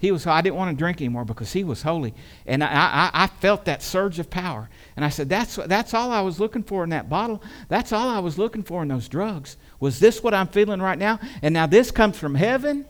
[0.00, 2.14] He was I didn't want to drink anymore because he was holy.
[2.46, 4.70] And I, I, I felt that surge of power.
[4.96, 7.42] And I said, that's, that's all I was looking for in that bottle.
[7.68, 9.58] That's all I was looking for in those drugs.
[9.78, 11.20] Was this what I'm feeling right now?
[11.42, 12.86] And now this comes from heaven.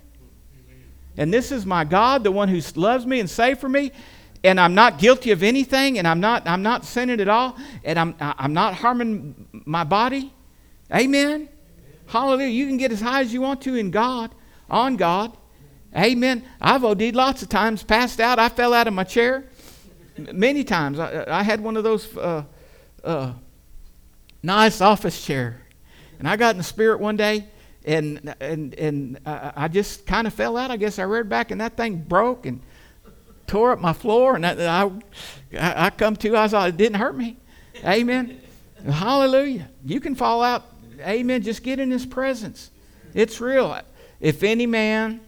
[1.17, 3.91] And this is my God, the one who loves me and saved for me.
[4.45, 7.99] And I'm not guilty of anything, and I'm not, I'm not sinning at all, and
[7.99, 10.33] I'm, I'm not harming my body.
[10.95, 11.49] Amen.
[12.07, 12.49] Hallelujah.
[12.49, 14.35] You can get as high as you want to in God,
[14.71, 15.37] on God.
[15.97, 16.45] Amen.
[16.61, 18.39] I've OD'd lots of times, passed out.
[18.39, 19.45] I fell out of my chair
[20.33, 20.99] many times.
[20.99, 22.45] I, I had one of those uh,
[23.03, 23.33] uh,
[24.43, 25.61] nice office chair,
[26.19, 27.47] and I got in the spirit one day,
[27.85, 30.71] and and and I just kind of fell out.
[30.71, 32.61] I guess I read back, and that thing broke and
[33.47, 34.91] tore up my floor, and I
[35.53, 36.37] I, I come to.
[36.37, 37.37] I thought it didn't hurt me.
[37.85, 38.41] Amen.
[38.89, 39.69] Hallelujah.
[39.85, 40.67] You can fall out.
[41.01, 41.43] Amen.
[41.43, 42.71] Just get in His presence.
[43.13, 43.79] It's real.
[44.21, 45.21] If any man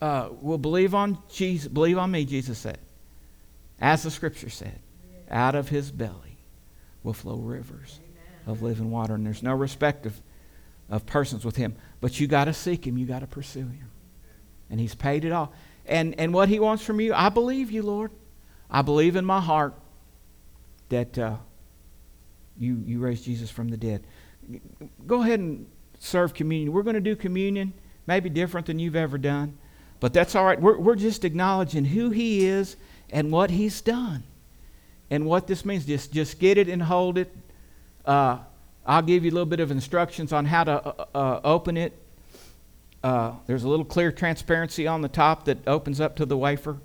[0.00, 2.78] uh, will believe on Jesus, believe on me, Jesus said.
[3.80, 4.78] As the scripture said,
[5.30, 6.38] out of his belly
[7.02, 8.00] will flow rivers
[8.46, 9.14] of living water.
[9.14, 10.20] And there's no respect of,
[10.88, 11.76] of persons with him.
[12.00, 13.90] But you got to seek him, you got to pursue him.
[14.70, 15.52] And he's paid it all.
[15.86, 18.10] And, and what he wants from you, I believe you, Lord.
[18.70, 19.74] I believe in my heart
[20.90, 21.36] that uh,
[22.56, 24.04] you, you raised Jesus from the dead.
[25.06, 25.66] Go ahead and
[25.98, 26.72] serve communion.
[26.72, 27.72] We're going to do communion,
[28.06, 29.58] maybe different than you've ever done.
[30.00, 30.60] But that's all right.
[30.60, 32.76] We're, we're just acknowledging who he is
[33.10, 34.22] and what he's done
[35.10, 35.84] and what this means.
[35.84, 37.34] Just, just get it and hold it.
[38.06, 38.38] Uh,
[38.86, 41.92] I'll give you a little bit of instructions on how to uh, uh, open it.
[43.04, 46.78] Uh, there's a little clear transparency on the top that opens up to the wafer.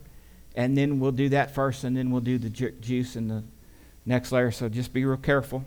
[0.55, 3.43] And then we'll do that first, and then we'll do the ju- juice in the
[4.05, 4.51] next layer.
[4.51, 5.66] So just be real careful.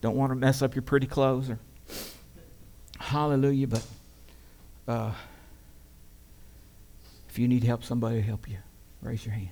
[0.00, 1.50] Don't want to mess up your pretty clothes.
[1.50, 1.58] Or
[2.98, 3.68] hallelujah.
[3.68, 3.86] But
[4.88, 5.12] uh,
[7.32, 8.58] if you need help, somebody will help you.
[9.00, 9.48] Raise your hand.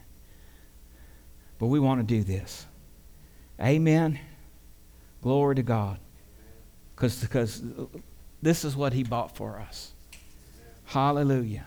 [1.59, 2.66] But we want to do this.
[3.59, 4.20] Amen.
[5.22, 5.99] Glory to God.
[6.95, 7.62] Because
[8.43, 9.95] this is what He bought for us.
[10.85, 11.64] Hallelujah.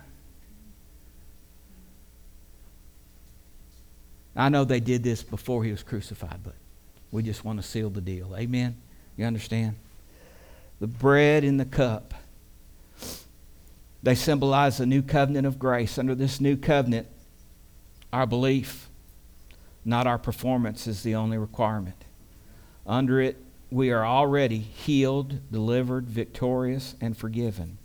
[4.35, 6.53] I know they did this before He was crucified, but
[7.09, 8.35] we just want to seal the deal.
[8.37, 8.77] Amen.
[9.17, 9.77] You understand?
[10.79, 12.13] The bread and the cup.
[14.03, 15.97] They symbolize the new covenant of grace.
[15.97, 17.07] Under this new covenant,
[18.11, 18.89] our belief,
[19.85, 22.03] not our performance, is the only requirement.
[22.85, 23.37] Under it,
[23.71, 27.77] we are already healed, delivered, victorious, and forgiven.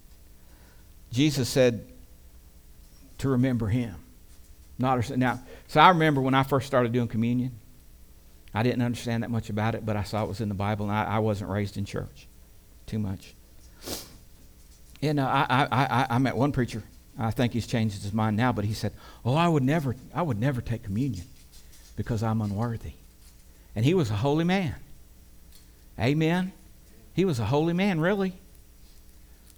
[1.13, 1.87] Jesus said
[3.19, 3.95] to remember him.
[4.79, 7.59] Not now, so I remember when I first started doing communion,
[8.53, 10.89] I didn't understand that much about it, but I saw it was in the Bible,
[10.89, 12.27] and I, I wasn't raised in church
[12.87, 13.35] too much.
[15.03, 16.83] And uh, I, I, I, I met one preacher.
[17.19, 18.93] I think he's changed his mind now, but he said,
[19.25, 21.27] "Oh, I would never, I would never take communion
[21.97, 22.93] because I'm unworthy."
[23.75, 24.75] And he was a holy man.
[25.99, 26.53] Amen.
[27.15, 28.35] He was a holy man, really.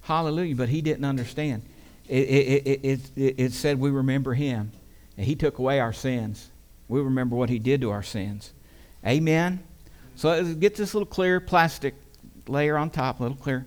[0.01, 0.55] Hallelujah.
[0.55, 1.63] But he didn't understand.
[2.07, 4.71] It, it, it, it, it said we remember him,
[5.17, 6.49] and he took away our sins.
[6.87, 8.51] We remember what he did to our sins.
[9.05, 9.63] Amen.
[10.15, 11.95] So get this little clear plastic
[12.47, 13.65] layer on top, a little clear,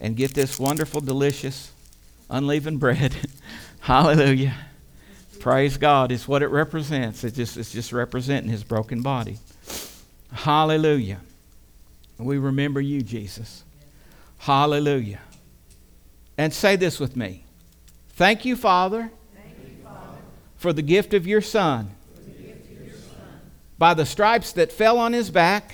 [0.00, 1.72] and get this wonderful, delicious,
[2.28, 3.14] unleavened bread.
[3.80, 4.54] Hallelujah.
[5.40, 6.10] Praise God.
[6.12, 7.24] It's what it represents.
[7.24, 9.38] It just, it's just representing his broken body.
[10.32, 11.20] Hallelujah.
[12.18, 13.64] We remember you, Jesus.
[14.38, 15.20] Hallelujah.
[16.36, 17.44] And say this with me.
[18.10, 20.18] Thank you, Father, Thank you, Father
[20.56, 21.90] for the gift of your Son.
[23.78, 25.72] By the stripes that fell on his back,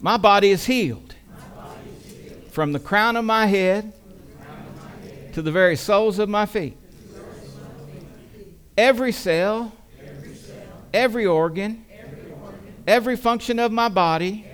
[0.00, 1.11] my body is healed.
[2.52, 3.92] From the crown of my head,
[5.32, 6.76] to the very soles of my feet.
[8.76, 9.72] Every cell,
[10.92, 11.84] every organ,
[12.86, 14.44] Every function of my body,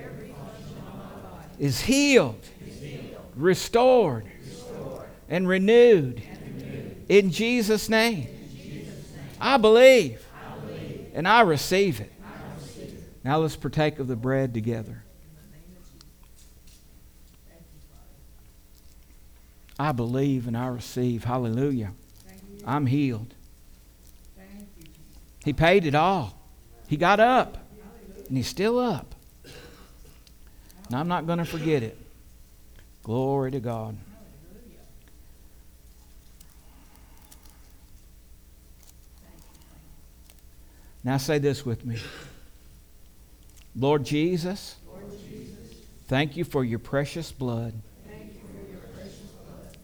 [1.58, 2.44] is, healed,
[3.34, 4.26] restored,
[5.28, 6.22] and, renewed.
[7.08, 8.28] In Jesus' name.
[9.40, 10.24] I, believe,
[11.14, 12.12] and I receive it.
[13.24, 15.04] Now let's partake of the bread together.
[19.78, 21.24] I believe and I receive.
[21.24, 21.92] Hallelujah.
[22.66, 23.34] I'm healed.
[25.44, 26.38] He paid it all.
[26.88, 27.58] He got up
[28.26, 29.14] and he's still up.
[30.86, 31.96] And I'm not going to forget it.
[33.02, 33.96] Glory to God.
[41.04, 41.98] Now say this with me.
[43.74, 44.76] Lord Jesus,
[46.08, 47.74] thank you for your precious blood.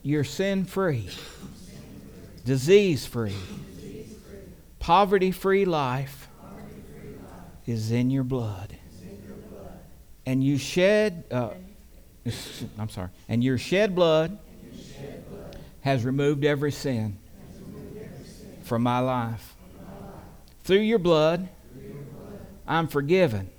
[0.05, 1.09] Your sin free,
[2.45, 3.33] disease free,
[4.77, 6.27] poverty free life
[7.65, 8.77] is in your blood.
[10.27, 11.49] And you shed, uh,
[12.77, 14.37] I'm sorry, and your shed blood,
[15.81, 17.17] has removed every sin,
[18.63, 19.55] from my life.
[20.65, 21.49] Through your blood,
[22.67, 23.49] I'm, forgiven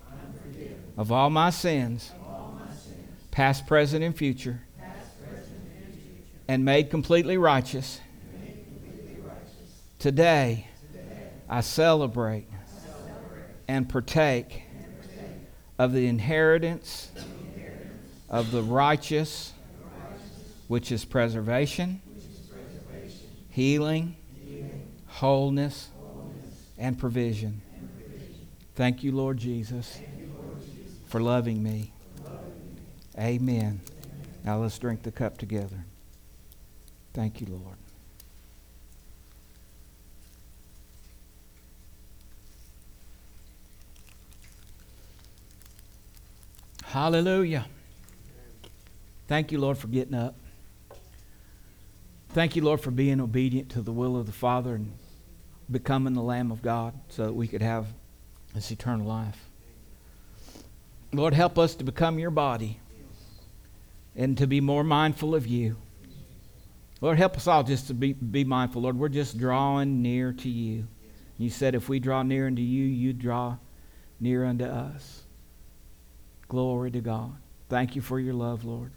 [0.97, 2.13] of all my sins,
[3.33, 4.61] past, present, and future,
[6.49, 8.01] and made completely righteous.
[9.99, 10.69] Today,
[11.49, 12.49] I celebrate
[13.69, 14.63] and partake
[15.79, 17.11] of the inheritance
[18.29, 19.53] of the righteous,
[20.69, 22.01] which is preservation,
[23.51, 24.17] healing,
[25.07, 25.89] wholeness,
[26.79, 27.63] and provision.
[28.75, 29.99] Thank you, Lord Jesus,
[31.07, 31.93] for loving me.
[33.19, 33.81] Amen.
[34.45, 35.87] Now let's drink the cup together.
[37.17, 37.79] Thank you, Lord.
[46.85, 47.65] Hallelujah.
[49.29, 50.35] Thank you, Lord, for getting up.
[52.35, 54.93] Thank you, Lord, for being obedient to the will of the Father and
[55.71, 57.87] becoming the Lamb of God so that we could have
[58.55, 59.49] this eternal life.
[61.15, 62.79] Lord, help us to become your body
[64.15, 65.79] and to be more mindful of you.
[67.01, 68.83] Lord, help us all just to be, be mindful.
[68.83, 70.87] Lord, we're just drawing near to you.
[71.39, 73.57] You said if we draw near unto you, you draw
[74.19, 75.23] near unto us.
[76.49, 77.37] Glory to God.
[77.69, 78.93] Thank you for your love, Lord.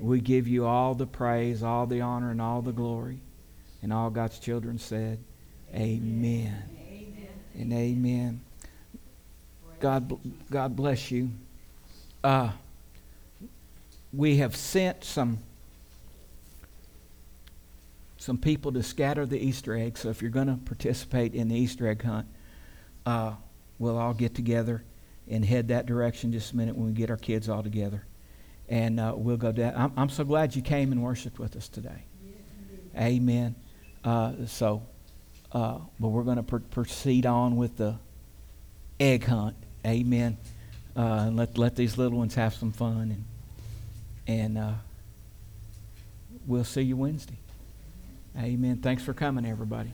[0.00, 3.20] We give you all the praise, all the honor, and all the glory.
[3.82, 5.18] And all God's children said,
[5.74, 6.54] Amen.
[7.54, 8.40] And amen.
[9.80, 10.18] God,
[10.50, 11.30] God bless you.
[12.22, 12.50] Uh,
[14.12, 15.38] we have sent some
[18.28, 20.00] some people to scatter the Easter eggs.
[20.00, 22.28] So if you're going to participate in the Easter egg hunt,
[23.06, 23.32] uh,
[23.78, 24.84] we'll all get together
[25.26, 28.04] and head that direction just a minute when we get our kids all together.
[28.68, 29.72] And uh, we'll go down.
[29.74, 32.04] I'm, I'm so glad you came and worshiped with us today.
[32.98, 33.54] Amen.
[34.04, 34.82] Uh, so,
[35.52, 37.96] uh, but we're going to pr- proceed on with the
[39.00, 39.56] egg hunt.
[39.86, 40.36] Amen.
[40.94, 43.24] Uh, and let let these little ones have some fun, and
[44.26, 44.72] and uh,
[46.46, 47.38] we'll see you Wednesday.
[48.38, 48.78] Amen.
[48.78, 49.92] Thanks for coming, everybody.